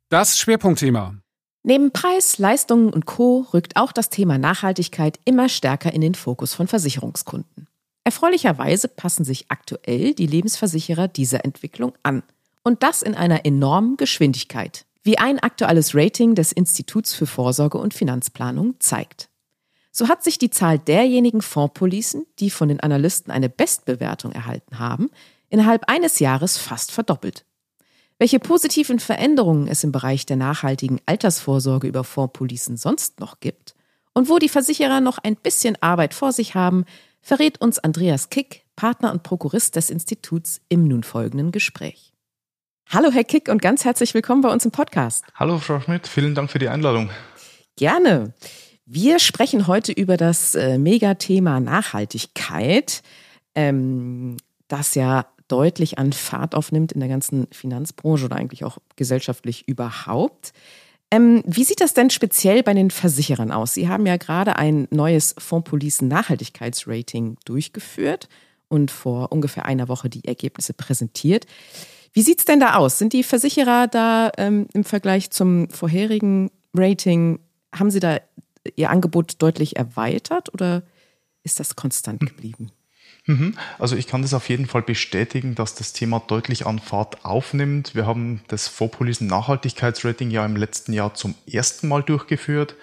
Das 0.09 0.37
Schwerpunktthema. 0.37 1.15
Neben 1.63 1.91
Preis, 1.91 2.37
Leistungen 2.37 2.91
und 2.91 3.05
Co. 3.05 3.47
rückt 3.53 3.77
auch 3.77 3.93
das 3.93 4.09
Thema 4.09 4.37
Nachhaltigkeit 4.37 5.21
immer 5.23 5.47
stärker 5.47 5.93
in 5.93 6.01
den 6.01 6.15
Fokus 6.15 6.53
von 6.53 6.67
Versicherungskunden. 6.67 7.69
Erfreulicherweise 8.03 8.89
passen 8.89 9.23
sich 9.23 9.45
aktuell 9.47 10.13
die 10.15 10.27
Lebensversicherer 10.27 11.07
dieser 11.07 11.45
Entwicklung 11.45 11.93
an. 12.03 12.23
Und 12.63 12.83
das 12.83 13.01
in 13.01 13.15
einer 13.15 13.45
enormen 13.45 13.95
Geschwindigkeit, 13.95 14.85
wie 15.03 15.17
ein 15.17 15.39
aktuelles 15.39 15.95
Rating 15.95 16.35
des 16.35 16.51
Instituts 16.51 17.13
für 17.13 17.25
Vorsorge 17.25 17.77
und 17.77 17.93
Finanzplanung 17.93 18.75
zeigt. 18.79 19.30
So 19.91 20.07
hat 20.07 20.23
sich 20.23 20.37
die 20.37 20.49
Zahl 20.49 20.79
derjenigen 20.79 21.41
Fondspolicen, 21.41 22.25
die 22.39 22.49
von 22.49 22.69
den 22.69 22.79
Analysten 22.79 23.31
eine 23.31 23.49
Bestbewertung 23.49 24.31
erhalten 24.31 24.79
haben, 24.79 25.09
innerhalb 25.49 25.89
eines 25.89 26.19
Jahres 26.19 26.57
fast 26.57 26.91
verdoppelt. 26.91 27.45
Welche 28.17 28.39
positiven 28.39 28.99
Veränderungen 28.99 29.67
es 29.67 29.83
im 29.83 29.91
Bereich 29.91 30.25
der 30.25 30.37
nachhaltigen 30.37 31.01
Altersvorsorge 31.05 31.87
über 31.87 32.03
Fondspolicen 32.03 32.77
sonst 32.77 33.19
noch 33.19 33.39
gibt 33.39 33.75
und 34.13 34.29
wo 34.29 34.37
die 34.37 34.49
Versicherer 34.49 35.01
noch 35.01 35.17
ein 35.17 35.35
bisschen 35.35 35.77
Arbeit 35.81 36.13
vor 36.13 36.31
sich 36.31 36.55
haben, 36.55 36.85
verrät 37.21 37.59
uns 37.59 37.79
Andreas 37.79 38.29
Kick, 38.29 38.63
Partner 38.75 39.11
und 39.11 39.23
Prokurist 39.23 39.75
des 39.75 39.89
Instituts, 39.89 40.61
im 40.69 40.87
nun 40.87 41.03
folgenden 41.03 41.51
Gespräch. 41.51 42.13
Hallo, 42.89 43.11
Herr 43.11 43.23
Kick, 43.23 43.47
und 43.47 43.61
ganz 43.61 43.85
herzlich 43.85 44.13
willkommen 44.13 44.41
bei 44.41 44.49
uns 44.49 44.65
im 44.65 44.71
Podcast. 44.71 45.25
Hallo, 45.35 45.59
Frau 45.59 45.79
Schmidt, 45.79 46.07
vielen 46.07 46.35
Dank 46.35 46.51
für 46.51 46.59
die 46.59 46.69
Einladung. 46.69 47.09
Gerne. 47.75 48.33
Wir 48.93 49.19
sprechen 49.19 49.67
heute 49.67 49.93
über 49.93 50.17
das 50.17 50.53
äh, 50.53 50.77
Megathema 50.77 51.61
Nachhaltigkeit, 51.61 53.03
ähm, 53.55 54.35
das 54.67 54.95
ja 54.95 55.27
deutlich 55.47 55.97
an 55.97 56.11
Fahrt 56.11 56.55
aufnimmt 56.55 56.91
in 56.91 56.99
der 56.99 57.07
ganzen 57.07 57.47
Finanzbranche 57.51 58.25
oder 58.25 58.35
eigentlich 58.35 58.65
auch 58.65 58.79
gesellschaftlich 58.97 59.65
überhaupt. 59.65 60.51
Ähm, 61.09 61.41
wie 61.45 61.63
sieht 61.63 61.79
das 61.79 61.93
denn 61.93 62.09
speziell 62.09 62.63
bei 62.63 62.73
den 62.73 62.91
Versicherern 62.91 63.53
aus? 63.53 63.73
Sie 63.75 63.87
haben 63.87 64.05
ja 64.05 64.17
gerade 64.17 64.57
ein 64.57 64.89
neues 64.91 65.35
Fondspolicen 65.37 66.09
Nachhaltigkeitsrating 66.09 67.37
durchgeführt 67.45 68.27
und 68.67 68.91
vor 68.91 69.31
ungefähr 69.31 69.65
einer 69.67 69.87
Woche 69.87 70.09
die 70.09 70.25
Ergebnisse 70.25 70.73
präsentiert. 70.73 71.45
Wie 72.11 72.23
sieht 72.23 72.39
es 72.39 72.45
denn 72.45 72.59
da 72.59 72.75
aus? 72.75 72.97
Sind 72.97 73.13
die 73.13 73.23
Versicherer 73.23 73.87
da 73.87 74.33
ähm, 74.37 74.67
im 74.73 74.83
Vergleich 74.83 75.31
zum 75.31 75.69
vorherigen 75.69 76.51
Rating, 76.73 77.39
haben 77.73 77.91
sie 77.91 77.99
da 77.99 78.19
ihr 78.75 78.89
Angebot 78.89 79.41
deutlich 79.41 79.75
erweitert 79.75 80.53
oder 80.53 80.83
ist 81.43 81.59
das 81.59 81.75
konstant 81.75 82.19
geblieben? 82.19 82.71
Mhm. 83.25 83.55
Also 83.77 83.95
ich 83.95 84.07
kann 84.07 84.21
das 84.21 84.33
auf 84.33 84.49
jeden 84.49 84.65
Fall 84.65 84.81
bestätigen, 84.81 85.55
dass 85.55 85.75
das 85.75 85.93
Thema 85.93 86.19
deutlich 86.19 86.65
an 86.65 86.79
Fahrt 86.79 87.23
aufnimmt. 87.23 87.95
Wir 87.95 88.05
haben 88.05 88.41
das 88.47 88.67
Vorpolisen 88.67 89.27
Nachhaltigkeitsrating 89.27 90.31
ja 90.31 90.45
im 90.45 90.55
letzten 90.55 90.93
Jahr 90.93 91.13
zum 91.13 91.35
ersten 91.45 91.87
Mal 91.87 92.03
durchgeführt. 92.03 92.75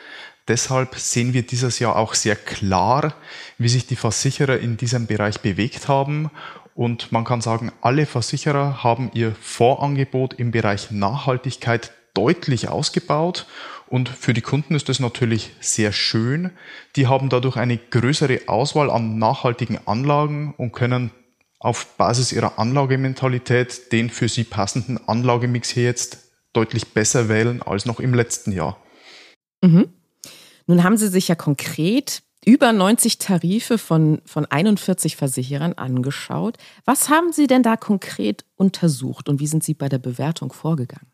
Deshalb 0.47 0.95
sehen 0.95 1.35
wir 1.35 1.43
dieses 1.43 1.79
Jahr 1.79 1.97
auch 1.97 2.15
sehr 2.15 2.37
klar, 2.37 3.15
wie 3.59 3.69
sich 3.69 3.87
die 3.87 3.97
Versicherer 3.97 4.59
in 4.59 4.77
diesem 4.77 5.07
Bereich 5.07 5.41
bewegt 5.41 5.89
haben 5.89 6.31
und 6.79 7.11
man 7.11 7.25
kann 7.25 7.41
sagen, 7.41 7.73
alle 7.81 8.07
Versicherer 8.07 8.85
haben 8.85 9.11
ihr 9.13 9.35
Vorangebot 9.41 10.35
im 10.35 10.53
Bereich 10.53 10.93
Nachhaltigkeit 10.93 11.91
deutlich 12.15 12.69
ausgebaut. 12.69 13.47
Und 13.89 14.09
für 14.09 14.35
die 14.35 14.43
Kunden 14.43 14.75
ist 14.75 14.89
das 14.89 15.01
natürlich 15.01 15.51
sehr 15.61 15.93
schön. 15.93 16.51
Die 16.97 17.07
haben 17.07 17.29
dadurch 17.29 17.57
eine 17.57 17.79
größere 17.79 18.43
Auswahl 18.47 18.91
an 18.91 19.19
nachhaltigen 19.19 19.79
Anlagen 19.87 20.55
und 20.57 20.73
können 20.73 21.11
auf 21.59 21.97
Basis 21.97 22.33
ihrer 22.33 22.59
Anlagementalität 22.59 23.91
den 23.93 24.11
für 24.11 24.29
sie 24.29 24.45
passenden 24.45 24.99
Anlagemix 25.09 25.71
hier 25.71 25.85
jetzt 25.85 26.29
deutlich 26.53 26.89
besser 26.89 27.29
wählen 27.29 27.63
als 27.63 27.87
noch 27.87 28.01
im 28.01 28.15
letzten 28.15 28.53
Jahr. 28.53 28.77
Mhm. 29.63 29.89
Nun 30.67 30.85
haben 30.85 30.97
Sie 30.97 31.09
sich 31.09 31.29
ja 31.29 31.35
konkret 31.35 32.23
über 32.45 32.73
90 32.73 33.19
Tarife 33.19 33.79
von, 33.79 34.21
von 34.25 34.47
41 34.47 35.17
Versicherern 35.17 35.73
angeschaut. 35.73 36.57
Was 36.85 37.09
haben 37.09 37.33
Sie 37.33 37.47
denn 37.47 37.63
da 37.63 37.77
konkret 37.77 38.45
untersucht 38.57 39.29
und 39.29 39.41
wie 39.41 39.47
sind 39.47 39.65
Sie 39.65 39.75
bei 39.75 39.89
der 39.89 39.99
Bewertung 39.99 40.53
vorgegangen? 40.53 41.11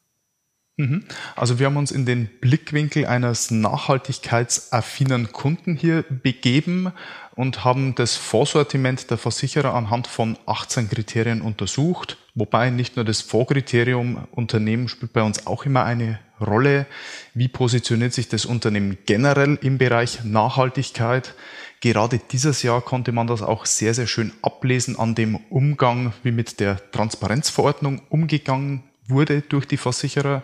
Mhm. 0.76 1.04
Also 1.36 1.60
wir 1.60 1.66
haben 1.66 1.76
uns 1.76 1.92
in 1.92 2.04
den 2.04 2.28
Blickwinkel 2.40 3.06
eines 3.06 3.52
nachhaltigkeitsaffinen 3.52 5.30
Kunden 5.30 5.76
hier 5.76 6.02
begeben 6.02 6.92
und 7.36 7.64
haben 7.64 7.94
das 7.94 8.16
Vorsortiment 8.16 9.08
der 9.10 9.18
Versicherer 9.18 9.74
anhand 9.74 10.08
von 10.08 10.36
18 10.46 10.88
Kriterien 10.90 11.42
untersucht, 11.42 12.18
wobei 12.34 12.70
nicht 12.70 12.96
nur 12.96 13.04
das 13.04 13.20
Vorkriterium 13.20 14.26
Unternehmen 14.32 14.88
spielt 14.88 15.12
bei 15.12 15.22
uns 15.22 15.46
auch 15.46 15.64
immer 15.64 15.84
eine 15.84 16.18
Rolle. 16.40 16.86
Wie 17.34 17.48
positioniert 17.48 18.12
sich 18.12 18.28
das 18.28 18.44
Unternehmen 18.44 18.98
generell 19.06 19.56
im 19.62 19.78
Bereich 19.78 20.24
Nachhaltigkeit? 20.24 21.34
Gerade 21.80 22.18
dieses 22.32 22.64
Jahr 22.64 22.80
konnte 22.80 23.12
man 23.12 23.28
das 23.28 23.42
auch 23.42 23.66
sehr, 23.66 23.94
sehr 23.94 24.08
schön 24.08 24.32
ablesen 24.42 24.98
an 24.98 25.14
dem 25.14 25.36
Umgang, 25.50 26.12
wie 26.24 26.32
mit 26.32 26.58
der 26.58 26.90
Transparenzverordnung 26.90 28.02
umgegangen 28.08 28.82
wurde 29.08 29.42
durch 29.42 29.66
die 29.66 29.76
Versicherer. 29.76 30.42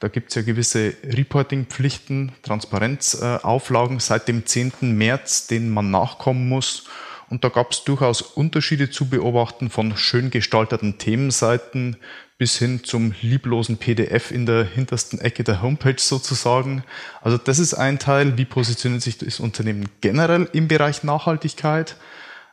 Da 0.00 0.08
gibt 0.08 0.30
es 0.30 0.34
ja 0.34 0.42
gewisse 0.42 0.94
Reporting-Pflichten, 1.04 2.32
Transparenzauflagen 2.42 4.00
seit 4.00 4.28
dem 4.28 4.46
10. 4.46 4.72
März, 4.96 5.46
denen 5.46 5.70
man 5.70 5.90
nachkommen 5.90 6.48
muss. 6.48 6.84
Und 7.28 7.44
da 7.44 7.48
gab 7.48 7.70
es 7.70 7.84
durchaus 7.84 8.22
Unterschiede 8.22 8.90
zu 8.90 9.08
beobachten 9.08 9.70
von 9.70 9.96
schön 9.96 10.30
gestalteten 10.30 10.98
Themenseiten 10.98 11.96
bis 12.38 12.56
hin 12.56 12.82
zum 12.82 13.14
lieblosen 13.20 13.76
PDF 13.76 14.30
in 14.30 14.46
der 14.46 14.64
hintersten 14.64 15.20
Ecke 15.20 15.44
der 15.44 15.60
Homepage 15.60 15.98
sozusagen. 15.98 16.82
Also 17.20 17.36
das 17.36 17.58
ist 17.58 17.74
ein 17.74 17.98
Teil, 17.98 18.38
wie 18.38 18.46
positioniert 18.46 19.02
sich 19.02 19.18
das 19.18 19.40
Unternehmen 19.40 19.90
generell 20.00 20.48
im 20.54 20.66
Bereich 20.66 21.04
Nachhaltigkeit. 21.04 21.96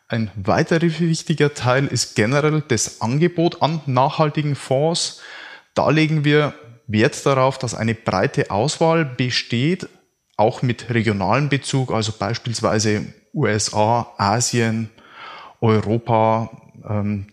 Ein 0.09 0.29
weiterer 0.35 0.81
wichtiger 0.99 1.53
Teil 1.53 1.87
ist 1.87 2.15
generell 2.15 2.61
das 2.67 2.99
Angebot 2.99 3.61
an 3.61 3.81
nachhaltigen 3.85 4.55
Fonds. 4.55 5.21
Da 5.77 5.91
legen 5.91 6.25
wir 6.25 6.55
Wert 6.87 7.23
darauf, 7.23 7.59
dass 7.59 7.75
eine 7.75 7.93
breite 7.93 8.49
Auswahl 8.49 9.05
besteht, 9.05 9.87
auch 10.35 10.63
mit 10.63 10.89
regionalem 10.89 11.49
Bezug, 11.49 11.91
also 11.93 12.13
beispielsweise 12.17 13.05
USA, 13.31 14.11
Asien, 14.17 14.89
Europa, 15.61 16.49
ähm, 16.89 17.27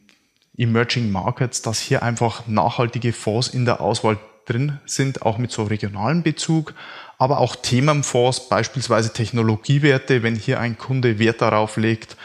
Emerging 0.58 1.10
Markets, 1.10 1.62
dass 1.62 1.80
hier 1.80 2.02
einfach 2.02 2.46
nachhaltige 2.46 3.14
Fonds 3.14 3.48
in 3.48 3.64
der 3.64 3.80
Auswahl 3.80 4.18
drin 4.44 4.78
sind, 4.84 5.22
auch 5.22 5.38
mit 5.38 5.50
so 5.50 5.62
regionalem 5.62 6.22
Bezug, 6.22 6.74
aber 7.16 7.38
auch 7.38 7.56
Themenfonds, 7.56 8.50
beispielsweise 8.50 9.14
Technologiewerte, 9.14 10.22
wenn 10.22 10.36
hier 10.36 10.60
ein 10.60 10.76
Kunde 10.76 11.18
Wert 11.18 11.40
darauf 11.40 11.78
legt, 11.78 12.18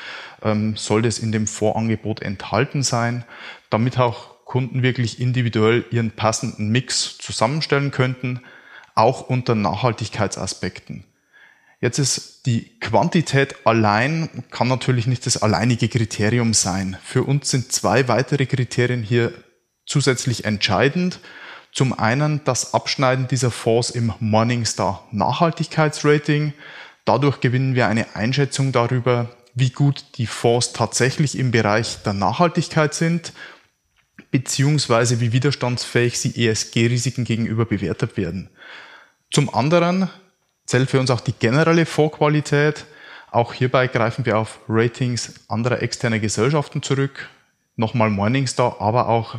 ähm, 0.43 0.75
soll 0.75 1.01
das 1.01 1.19
in 1.19 1.31
dem 1.31 1.47
Fondsangebot 1.47 2.21
enthalten 2.21 2.83
sein, 2.83 3.23
damit 3.69 3.97
auch 3.97 4.38
Kunden 4.49 4.81
wirklich 4.81 5.21
individuell 5.21 5.85
ihren 5.91 6.09
passenden 6.09 6.69
Mix 6.69 7.19
zusammenstellen 7.19 7.91
könnten, 7.91 8.41
auch 8.95 9.21
unter 9.21 9.53
Nachhaltigkeitsaspekten. 9.53 11.03
Jetzt 11.79 11.99
ist 11.99 12.47
die 12.47 12.79
Quantität 12.79 13.67
allein, 13.67 14.27
kann 14.49 14.67
natürlich 14.67 15.05
nicht 15.05 15.27
das 15.27 15.37
alleinige 15.37 15.87
Kriterium 15.87 16.55
sein. 16.55 16.97
Für 17.03 17.23
uns 17.25 17.51
sind 17.51 17.71
zwei 17.71 18.07
weitere 18.07 18.47
Kriterien 18.47 19.03
hier 19.03 19.33
zusätzlich 19.85 20.45
entscheidend. 20.45 21.19
Zum 21.71 21.93
einen 21.93 22.43
das 22.43 22.73
Abschneiden 22.73 23.27
dieser 23.27 23.51
Fonds 23.51 23.91
im 23.91 24.13
Morningstar 24.19 25.07
Nachhaltigkeitsrating. 25.11 26.53
Dadurch 27.05 27.39
gewinnen 27.39 27.75
wir 27.75 27.87
eine 27.87 28.15
Einschätzung 28.15 28.71
darüber, 28.71 29.29
wie 29.53 29.69
gut 29.69 30.05
die 30.15 30.25
Fonds 30.25 30.73
tatsächlich 30.73 31.37
im 31.37 31.51
Bereich 31.51 32.01
der 32.01 32.13
Nachhaltigkeit 32.13 32.95
sind, 32.95 33.31
beziehungsweise 34.31 35.19
wie 35.19 35.31
widerstandsfähig 35.31 36.19
sie 36.19 36.47
ESG-Risiken 36.47 37.23
gegenüber 37.25 37.65
bewertet 37.65 38.17
werden. 38.17 38.49
Zum 39.31 39.53
anderen 39.53 40.09
zählt 40.65 40.89
für 40.89 40.99
uns 40.99 41.11
auch 41.11 41.21
die 41.21 41.33
generelle 41.33 41.85
Fondsqualität. 41.85 42.85
Auch 43.31 43.53
hierbei 43.53 43.87
greifen 43.87 44.25
wir 44.25 44.37
auf 44.37 44.59
Ratings 44.67 45.33
anderer 45.47 45.81
externer 45.81 46.19
Gesellschaften 46.19 46.81
zurück. 46.81 47.29
Nochmal 47.75 48.09
Morningstar, 48.09 48.81
aber 48.81 49.07
auch 49.07 49.37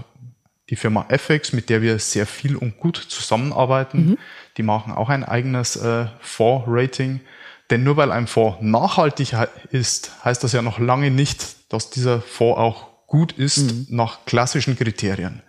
die 0.70 0.76
Firma 0.76 1.07
FX, 1.09 1.53
mit 1.53 1.68
der 1.68 1.83
wir 1.83 1.98
sehr 1.98 2.26
viel 2.26 2.57
und 2.57 2.79
gut 2.79 2.96
zusammenarbeiten. 2.96 4.11
Mhm. 4.11 4.18
Die 4.57 4.62
machen 4.62 4.92
auch 4.92 5.09
ein 5.09 5.24
eigenes 5.24 5.76
äh, 5.76 6.07
Fonds-Rating. 6.20 7.20
Denn 7.70 7.85
nur 7.85 7.96
weil 7.96 8.11
ein 8.11 8.26
Fonds 8.26 8.59
nachhaltig 8.61 9.35
ist, 9.70 10.24
heißt 10.24 10.42
das 10.42 10.53
ja 10.53 10.62
noch 10.62 10.79
lange 10.79 11.11
nicht, 11.11 11.72
dass 11.72 11.90
dieser 11.90 12.20
Fonds 12.20 12.59
auch 12.59 12.89
gut 13.10 13.32
ist 13.32 13.58
mhm. 13.72 13.86
nach 13.90 14.24
klassischen 14.24 14.78
Kriterien. 14.78 15.42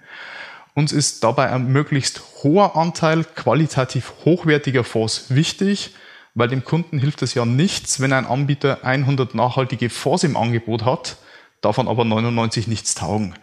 Uns 0.74 0.91
ist 0.91 1.24
dabei 1.24 1.52
ein 1.52 1.67
möglichst 1.67 2.21
hoher 2.43 2.76
Anteil 2.76 3.24
qualitativ 3.24 4.13
hochwertiger 4.26 4.84
Fonds 4.84 5.26
wichtig, 5.30 5.91
weil 6.34 6.47
dem 6.47 6.65
Kunden 6.65 6.97
hilft 6.97 7.21
es 7.21 7.34
ja 7.34 7.45
nichts, 7.45 8.00
wenn 8.00 8.13
ein 8.13 8.26
Anbieter 8.26 8.84
100 8.84 9.36
nachhaltige 9.36 9.89
Fonds 9.89 10.24
im 10.24 10.36
Angebot 10.36 10.86
hat, 10.86 11.17
davon 11.62 11.88
aber 11.88 12.04
99 12.04 12.67
nichts 12.67 12.95
taugen. 12.95 13.36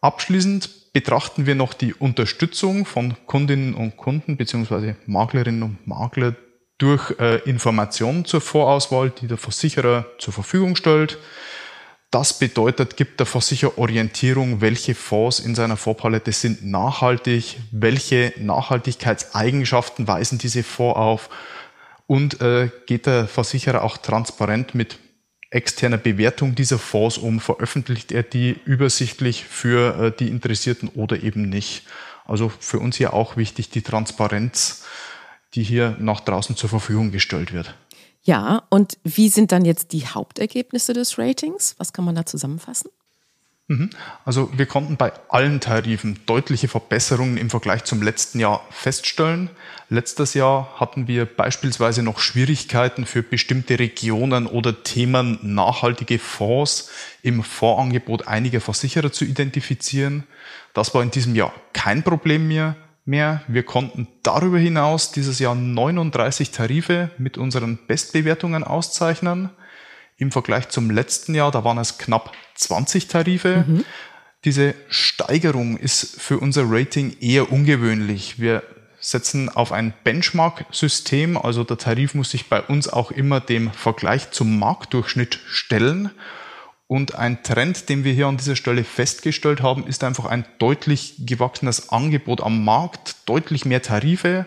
Abschließend 0.00 0.92
betrachten 0.92 1.46
wir 1.46 1.54
noch 1.54 1.72
die 1.72 1.94
Unterstützung 1.94 2.84
von 2.84 3.14
Kundinnen 3.26 3.74
und 3.74 3.96
Kunden 3.96 4.36
bzw. 4.36 4.94
Maklerinnen 5.06 5.62
und 5.62 5.86
Makler 5.86 6.34
durch 6.78 7.14
äh, 7.20 7.36
Informationen 7.48 8.24
zur 8.24 8.40
Vorauswahl, 8.40 9.10
die 9.10 9.28
der 9.28 9.36
Versicherer 9.36 10.06
zur 10.18 10.32
Verfügung 10.32 10.74
stellt. 10.74 11.18
Das 12.10 12.36
bedeutet, 12.36 12.96
gibt 12.96 13.20
der 13.20 13.26
Versicherer 13.26 13.78
Orientierung, 13.78 14.60
welche 14.60 14.96
Fonds 14.96 15.38
in 15.38 15.54
seiner 15.54 15.76
Fondspalette 15.76 16.32
sind 16.32 16.64
nachhaltig, 16.66 17.58
welche 17.70 18.32
Nachhaltigkeitseigenschaften 18.36 20.08
weisen 20.08 20.38
diese 20.38 20.64
Fonds 20.64 20.98
auf 20.98 21.30
und 22.08 22.40
äh, 22.40 22.70
geht 22.86 23.06
der 23.06 23.28
Versicherer 23.28 23.82
auch 23.84 23.96
transparent 23.96 24.74
mit 24.74 24.98
externer 25.50 25.98
Bewertung 25.98 26.56
dieser 26.56 26.80
Fonds 26.80 27.16
um, 27.16 27.38
veröffentlicht 27.38 28.10
er 28.10 28.24
die 28.24 28.58
übersichtlich 28.64 29.44
für 29.44 30.06
äh, 30.06 30.12
die 30.16 30.28
Interessierten 30.28 30.88
oder 30.88 31.22
eben 31.22 31.48
nicht. 31.48 31.84
Also 32.24 32.48
für 32.58 32.80
uns 32.80 32.96
hier 32.96 33.14
auch 33.14 33.36
wichtig 33.36 33.70
die 33.70 33.82
Transparenz, 33.82 34.84
die 35.54 35.62
hier 35.62 35.96
nach 36.00 36.20
draußen 36.20 36.56
zur 36.56 36.70
Verfügung 36.70 37.12
gestellt 37.12 37.52
wird. 37.52 37.74
Ja, 38.30 38.62
und 38.68 38.96
wie 39.02 39.28
sind 39.28 39.50
dann 39.50 39.64
jetzt 39.64 39.92
die 39.92 40.06
Hauptergebnisse 40.06 40.92
des 40.92 41.18
Ratings? 41.18 41.74
Was 41.78 41.92
kann 41.92 42.04
man 42.04 42.14
da 42.14 42.24
zusammenfassen? 42.24 42.88
Mhm. 43.66 43.90
Also 44.24 44.56
wir 44.56 44.66
konnten 44.66 44.96
bei 44.96 45.12
allen 45.28 45.58
Tarifen 45.58 46.20
deutliche 46.26 46.68
Verbesserungen 46.68 47.36
im 47.38 47.50
Vergleich 47.50 47.82
zum 47.82 48.02
letzten 48.02 48.38
Jahr 48.38 48.64
feststellen. 48.70 49.50
Letztes 49.88 50.34
Jahr 50.34 50.78
hatten 50.78 51.08
wir 51.08 51.26
beispielsweise 51.26 52.04
noch 52.04 52.20
Schwierigkeiten 52.20 53.04
für 53.04 53.24
bestimmte 53.24 53.80
Regionen 53.80 54.46
oder 54.46 54.84
Themen 54.84 55.40
nachhaltige 55.42 56.20
Fonds 56.20 56.88
im 57.22 57.42
Fondsangebot 57.42 58.28
einiger 58.28 58.60
Versicherer 58.60 59.10
zu 59.10 59.24
identifizieren. 59.24 60.22
Das 60.72 60.94
war 60.94 61.02
in 61.02 61.10
diesem 61.10 61.34
Jahr 61.34 61.52
kein 61.72 62.04
Problem 62.04 62.46
mehr 62.46 62.76
mehr. 63.10 63.42
Wir 63.48 63.64
konnten 63.64 64.08
darüber 64.22 64.58
hinaus 64.58 65.12
dieses 65.12 65.38
Jahr 65.38 65.54
39 65.54 66.50
Tarife 66.52 67.10
mit 67.18 67.36
unseren 67.36 67.78
Bestbewertungen 67.86 68.64
auszeichnen. 68.64 69.50
Im 70.16 70.32
Vergleich 70.32 70.68
zum 70.68 70.90
letzten 70.90 71.34
Jahr, 71.34 71.50
da 71.50 71.64
waren 71.64 71.78
es 71.78 71.98
knapp 71.98 72.32
20 72.54 73.08
Tarife. 73.08 73.64
Mhm. 73.66 73.84
Diese 74.44 74.74
Steigerung 74.88 75.76
ist 75.76 76.20
für 76.20 76.38
unser 76.38 76.64
Rating 76.66 77.16
eher 77.20 77.52
ungewöhnlich. 77.52 78.38
Wir 78.40 78.62
setzen 79.00 79.48
auf 79.48 79.72
ein 79.72 79.92
Benchmark-System, 80.04 81.36
also 81.36 81.64
der 81.64 81.78
Tarif 81.78 82.14
muss 82.14 82.30
sich 82.30 82.48
bei 82.48 82.62
uns 82.62 82.88
auch 82.88 83.10
immer 83.10 83.40
dem 83.40 83.72
Vergleich 83.72 84.30
zum 84.30 84.58
Marktdurchschnitt 84.58 85.40
stellen. 85.46 86.10
Und 86.90 87.14
ein 87.14 87.44
Trend, 87.44 87.88
den 87.88 88.02
wir 88.02 88.12
hier 88.12 88.26
an 88.26 88.36
dieser 88.36 88.56
Stelle 88.56 88.82
festgestellt 88.82 89.62
haben, 89.62 89.86
ist 89.86 90.02
einfach 90.02 90.24
ein 90.24 90.44
deutlich 90.58 91.14
gewachsenes 91.20 91.90
Angebot 91.90 92.40
am 92.42 92.64
Markt, 92.64 93.14
deutlich 93.26 93.64
mehr 93.64 93.80
Tarife. 93.80 94.44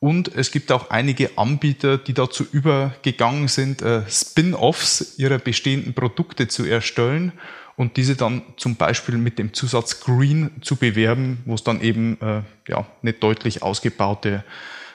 Und 0.00 0.26
es 0.34 0.50
gibt 0.50 0.72
auch 0.72 0.90
einige 0.90 1.38
Anbieter, 1.38 1.96
die 1.96 2.14
dazu 2.14 2.44
übergegangen 2.50 3.46
sind, 3.46 3.80
äh, 3.82 4.02
Spin-offs 4.10 5.18
ihrer 5.18 5.38
bestehenden 5.38 5.94
Produkte 5.94 6.48
zu 6.48 6.64
erstellen 6.64 7.30
und 7.76 7.96
diese 7.96 8.16
dann 8.16 8.42
zum 8.56 8.74
Beispiel 8.74 9.16
mit 9.16 9.38
dem 9.38 9.54
Zusatz 9.54 10.00
Green 10.00 10.50
zu 10.62 10.74
bewerben, 10.74 11.38
wo 11.44 11.54
es 11.54 11.62
dann 11.62 11.80
eben 11.80 12.20
äh, 12.20 12.42
ja, 12.66 12.88
eine 13.02 13.12
deutlich 13.12 13.62
ausgebaute 13.62 14.42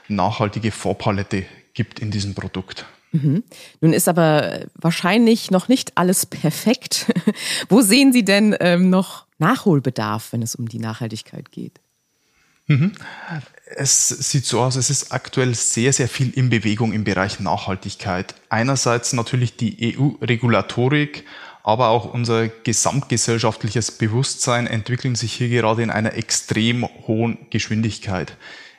nachhaltige 0.10 0.72
Vorpalette 0.72 1.46
gibt 1.74 2.00
in 2.00 2.12
diesem 2.12 2.36
Produkt. 2.36 2.86
Mhm. 3.13 3.43
Nun 3.80 3.93
ist 3.93 4.10
aber 4.10 4.62
wahrscheinlich 4.73 5.52
noch 5.52 5.67
nicht 5.67 5.97
alles 5.97 6.26
perfekt. 6.26 7.06
Wo 7.69 7.82
sehen 7.82 8.12
Sie 8.12 8.26
denn 8.26 8.56
ähm, 8.60 8.89
noch 8.89 9.28
Nachholbedarf, 9.38 10.34
wenn 10.34 10.41
es 10.41 10.56
um 10.56 10.67
die 10.67 10.80
Nachhaltigkeit 10.80 11.52
geht? 11.52 11.80
Mhm. 12.67 12.93
Es 13.76 14.08
sieht 14.10 14.45
so 14.45 14.62
aus, 14.62 14.76
es 14.76 14.89
ist 14.89 15.12
aktuell 15.12 15.54
sehr, 15.54 15.93
sehr 15.93 16.08
viel 16.08 16.32
in 16.32 16.49
Bewegung 16.49 16.91
im 16.91 17.04
Bereich 17.04 17.39
Nachhaltigkeit. 17.39 18.34
Einerseits 18.49 19.13
natürlich 19.13 19.58
die 19.58 19.95
EU-Regulatorik, 19.97 21.26
aber 21.62 21.89
auch 21.89 22.12
unser 22.12 22.47
gesamtgesellschaftliches 22.47 23.91
Bewusstsein 23.91 24.65
entwickeln 24.65 25.15
sich 25.15 25.34
hier 25.34 25.49
gerade 25.49 25.84
in 25.84 25.91
einer 25.91 26.13
extrem 26.13 26.86
hohen 27.08 27.38
Geschwindigkeit. 27.52 28.38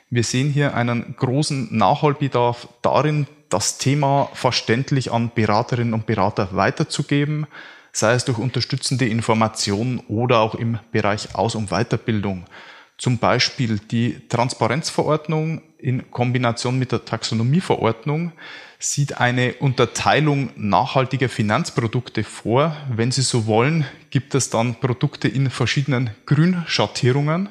Wir 0.09 0.23
sehen 0.23 0.51
hier 0.51 0.75
einen 0.75 1.15
großen 1.17 1.75
Nachholbedarf 1.75 2.67
darin, 2.81 3.27
das 3.55 3.77
Thema 3.77 4.29
verständlich 4.33 5.13
an 5.13 5.31
Beraterinnen 5.33 5.93
und 5.93 6.05
Berater 6.05 6.49
weiterzugeben, 6.51 7.47
sei 7.93 8.11
es 8.11 8.25
durch 8.25 8.37
unterstützende 8.37 9.07
Informationen 9.07 9.99
oder 10.09 10.39
auch 10.39 10.55
im 10.55 10.77
Bereich 10.91 11.35
Aus- 11.35 11.55
und 11.55 11.69
Weiterbildung. 11.69 12.43
Zum 12.97 13.17
Beispiel 13.17 13.79
die 13.79 14.27
Transparenzverordnung 14.27 15.61
in 15.77 16.11
Kombination 16.11 16.77
mit 16.77 16.91
der 16.91 17.05
Taxonomieverordnung 17.05 18.33
sieht 18.77 19.21
eine 19.21 19.53
Unterteilung 19.53 20.49
nachhaltiger 20.57 21.29
Finanzprodukte 21.29 22.25
vor. 22.25 22.75
Wenn 22.93 23.11
Sie 23.11 23.21
so 23.21 23.47
wollen, 23.47 23.85
gibt 24.09 24.35
es 24.35 24.49
dann 24.49 24.75
Produkte 24.81 25.29
in 25.29 25.49
verschiedenen 25.49 26.09
Grünschattierungen. 26.25 27.47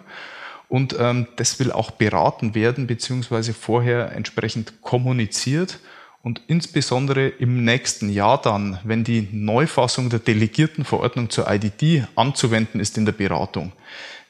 Und 0.69 0.97
ähm, 0.99 1.29
das 1.37 1.59
will 1.61 1.73
auch 1.73 1.93
beraten 1.93 2.55
werden, 2.55 2.87
beziehungsweise 2.87 3.55
vorher 3.55 4.12
entsprechend 4.12 4.83
kommuniziert. 4.83 5.79
Und 6.25 6.41
insbesondere 6.47 7.29
im 7.29 7.67
nächsten 7.67 8.09
Jahr 8.09 8.41
dann, 8.41 8.81
wenn 8.83 9.05
die 9.05 9.29
Neufassung 9.31 10.09
der 10.09 10.21
Delegiertenverordnung 10.21 11.29
zur 11.29 11.51
IDD 11.51 12.07
anzuwenden 12.17 12.81
ist 12.81 12.97
in 12.97 13.05
der 13.05 13.13
Beratung, 13.13 13.73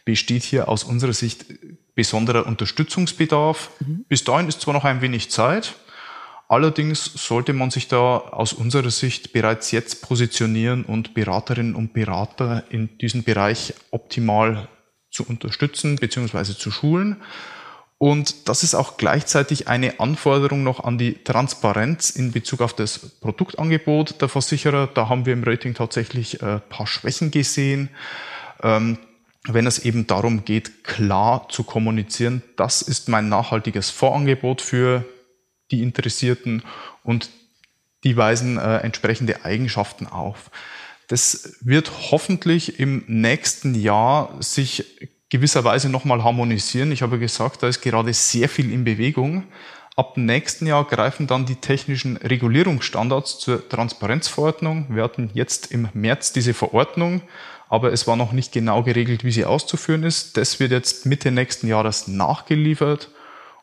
besteht 0.05 0.43
hier 0.43 0.69
aus 0.69 0.83
unserer 0.83 1.13
Sicht 1.13 1.47
besonderer 1.95 2.47
Unterstützungsbedarf. 2.47 3.71
Mhm. 3.79 4.05
Bis 4.09 4.25
dahin 4.25 4.49
ist 4.49 4.61
zwar 4.61 4.75
noch 4.75 4.85
ein 4.85 5.03
wenig 5.03 5.31
Zeit, 5.31 5.77
allerdings 6.49 7.05
sollte 7.15 7.53
man 7.53 7.71
sich 7.71 7.87
da 7.87 8.19
aus 8.19 8.53
unserer 8.53 8.91
Sicht 8.91 9.33
bereits 9.33 9.71
jetzt 9.71 10.03
positionieren 10.03 10.85
und 10.85 11.15
Beraterinnen 11.15 11.77
und 11.77 11.93
Berater 11.93 12.65
in 12.71 12.99
diesem 12.99 13.23
Bereich 13.23 13.73
optimal 13.93 14.67
zu 15.13 15.25
unterstützen 15.25 15.95
bzw. 15.95 16.55
zu 16.55 16.73
schulen. 16.73 17.19
Und 17.99 18.49
das 18.49 18.63
ist 18.63 18.75
auch 18.75 18.97
gleichzeitig 18.97 19.69
eine 19.69 20.01
Anforderung 20.01 20.63
noch 20.63 20.83
an 20.83 20.99
die 20.99 21.23
Transparenz 21.25 22.11
in 22.11 22.33
Bezug 22.33 22.61
auf 22.61 22.75
das 22.75 22.99
Produktangebot 22.99 24.21
der 24.21 24.29
Versicherer. 24.29 24.89
Da 24.89 25.09
haben 25.09 25.27
wir 25.27 25.33
im 25.33 25.45
Rating 25.45 25.75
tatsächlich 25.75 26.43
ein 26.43 26.57
äh, 26.57 26.61
paar 26.61 26.87
Schwächen 26.87 27.31
gesehen. 27.31 27.89
Ähm, 28.63 28.99
wenn 29.47 29.67
es 29.67 29.79
eben 29.79 30.07
darum 30.07 30.45
geht, 30.45 30.85
klar 30.85 31.49
zu 31.51 31.65
kommunizieren, 31.65 32.43
das 32.57 32.83
ist 32.83 33.09
mein 33.09 33.29
nachhaltiges 33.29 33.91
Vorangebot 33.91 34.61
für 34.61 35.05
die 35.71 35.83
Interessierten 35.83 36.63
und 37.03 37.31
die 38.05 38.17
weisen 38.17 38.59
äh, 38.59 38.79
entsprechende 38.79 39.45
Eigenschaften 39.45 40.07
auf. 40.07 40.51
Das 41.09 41.57
wird 41.61 42.11
hoffentlich 42.11 42.81
im 42.81 43.05
nächsten 43.07 43.75
Jahr 43.75 44.35
sich 44.41 45.09
gewisserweise 45.35 45.89
nochmal 45.89 46.23
harmonisieren. 46.23 46.93
Ich 46.93 47.03
habe 47.03 47.19
gesagt, 47.19 47.65
da 47.65 47.67
ist 47.67 47.81
gerade 47.81 48.15
sehr 48.15 48.49
viel 48.49 48.73
in 48.73 48.85
Bewegung. 48.85 49.43
Ab 49.97 50.17
nächsten 50.17 50.65
Jahr 50.65 50.85
greifen 50.85 51.27
dann 51.27 51.45
die 51.45 51.57
technischen 51.57 52.19
Regulierungsstandards 52.19 53.41
zur 53.41 53.69
Transparenzverordnung. 53.69 54.87
Wir 54.91 55.03
hatten 55.03 55.31
jetzt 55.35 55.73
im 55.73 55.89
März 55.93 56.33
diese 56.33 56.55
Verordnung, 56.55 57.21
aber 57.69 57.93
es 57.93 58.07
war 58.07 58.15
noch 58.15 58.31
nicht 58.31 58.53
genau 58.53 58.85
geregelt, 58.85 59.25
wie 59.25 59.33
sie 59.33 59.45
auszuführen 59.45 60.05
ist. 60.05 60.37
Das 60.37 60.61
wird 60.61 60.71
jetzt 60.71 61.05
Mitte 61.05 61.33
nächsten 61.33 61.67
Jahres 61.67 62.07
nachgeliefert. 62.07 63.11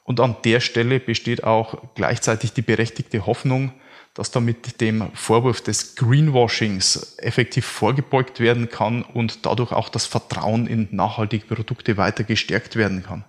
Und 0.04 0.20
an 0.20 0.36
der 0.44 0.60
Stelle 0.60 1.00
besteht 1.00 1.46
auch 1.46 1.78
gleichzeitig 1.96 2.52
die 2.52 2.64
berechtigte 2.64 3.26
Hoffnung, 3.26 3.72
dass 4.14 4.32
damit 4.32 4.82
dem 4.82 5.12
Vorwurf 5.14 5.62
des 5.62 5.96
Greenwashings 5.96 7.18
effektiv 7.18 7.66
vorgebeugt 7.66 8.40
werden 8.40 8.70
kann 8.70 9.04
und 9.04 9.46
dadurch 9.46 9.72
auch 9.72 9.90
das 9.90 10.06
Vertrauen 10.06 10.68
in 10.68 10.88
nachhaltige 10.92 11.46
Produkte 11.46 11.98
weiter 11.98 12.24
gestärkt 12.24 12.76
werden 12.76 13.04
kann. 13.04 13.24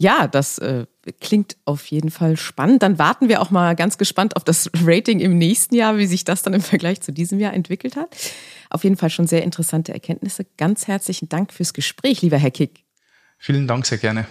Ja, 0.00 0.28
das 0.28 0.58
äh, 0.58 0.86
klingt 1.20 1.56
auf 1.64 1.86
jeden 1.86 2.10
Fall 2.10 2.36
spannend. 2.36 2.84
Dann 2.84 3.00
warten 3.00 3.28
wir 3.28 3.42
auch 3.42 3.50
mal 3.50 3.74
ganz 3.74 3.98
gespannt 3.98 4.36
auf 4.36 4.44
das 4.44 4.70
Rating 4.84 5.18
im 5.18 5.38
nächsten 5.38 5.74
Jahr, 5.74 5.98
wie 5.98 6.06
sich 6.06 6.22
das 6.22 6.42
dann 6.42 6.54
im 6.54 6.60
Vergleich 6.60 7.00
zu 7.00 7.12
diesem 7.12 7.40
Jahr 7.40 7.52
entwickelt 7.52 7.96
hat. 7.96 8.16
Auf 8.70 8.84
jeden 8.84 8.96
Fall 8.96 9.10
schon 9.10 9.26
sehr 9.26 9.42
interessante 9.42 9.92
Erkenntnisse. 9.92 10.46
Ganz 10.56 10.86
herzlichen 10.86 11.28
Dank 11.28 11.52
fürs 11.52 11.72
Gespräch, 11.72 12.22
lieber 12.22 12.36
Herr 12.36 12.52
Kick. 12.52 12.84
Vielen 13.38 13.66
Dank, 13.66 13.86
sehr 13.86 13.98
gerne. 13.98 14.26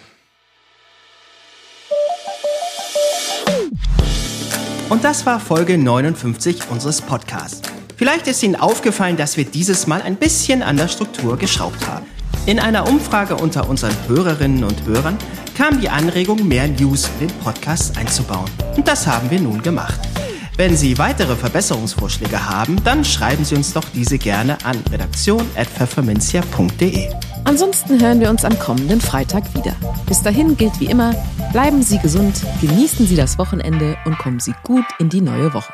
Und 4.90 5.04
das 5.04 5.26
war 5.26 5.42
Folge 5.42 5.78
59 5.78 6.70
unseres 6.70 7.02
Podcasts. 7.02 7.62
Vielleicht 7.98 8.28
ist 8.28 8.42
Ihnen 8.42 8.56
aufgefallen, 8.56 9.18
dass 9.18 9.36
wir 9.36 9.44
dieses 9.44 9.86
Mal 9.86 10.02
ein 10.02 10.16
bisschen 10.16 10.64
an 10.64 10.78
der 10.78 10.88
Struktur 10.88 11.38
geschraubt 11.38 11.86
haben. 11.88 12.06
In 12.46 12.58
einer 12.58 12.88
Umfrage 12.88 13.36
unter 13.36 13.68
unseren 13.70 13.96
Hörerinnen 14.08 14.64
und 14.64 14.86
Hörern 14.86 15.18
kam 15.58 15.82
die 15.82 15.90
Anregung, 15.90 16.48
mehr 16.48 16.70
News 16.70 17.10
in 17.20 17.28
den 17.28 17.38
Podcast 17.40 17.98
einzubauen. 17.98 18.50
Und 18.78 18.88
das 18.88 19.06
haben 19.06 19.30
wir 19.30 19.42
nun 19.42 19.62
gemacht. 19.62 20.00
Wenn 20.58 20.76
Sie 20.76 20.98
weitere 20.98 21.36
Verbesserungsvorschläge 21.36 22.50
haben, 22.50 22.84
dann 22.84 23.06
schreiben 23.06 23.46
Sie 23.46 23.54
uns 23.54 23.74
doch 23.74 23.84
diese 23.94 24.18
gerne 24.18 24.58
an 24.66 24.76
redaktion.pfefferminzia.de. 24.92 27.12
Ansonsten 27.44 28.02
hören 28.02 28.20
wir 28.20 28.32
uns 28.32 28.44
am 28.44 28.58
kommenden 28.58 29.00
Freitag 29.00 29.54
wieder. 29.54 29.76
Bis 30.08 30.24
dahin 30.24 30.58
gilt 30.58 30.80
wie 30.80 30.88
immer, 30.88 31.14
bleiben 31.52 31.84
Sie 31.84 32.00
gesund, 32.00 32.42
genießen 32.60 33.06
Sie 33.06 33.16
das 33.16 33.38
Wochenende 33.38 33.98
und 34.06 34.18
kommen 34.18 34.40
Sie 34.40 34.56
gut 34.64 34.86
in 34.98 35.10
die 35.10 35.22
neue 35.22 35.54
Woche. 35.54 35.72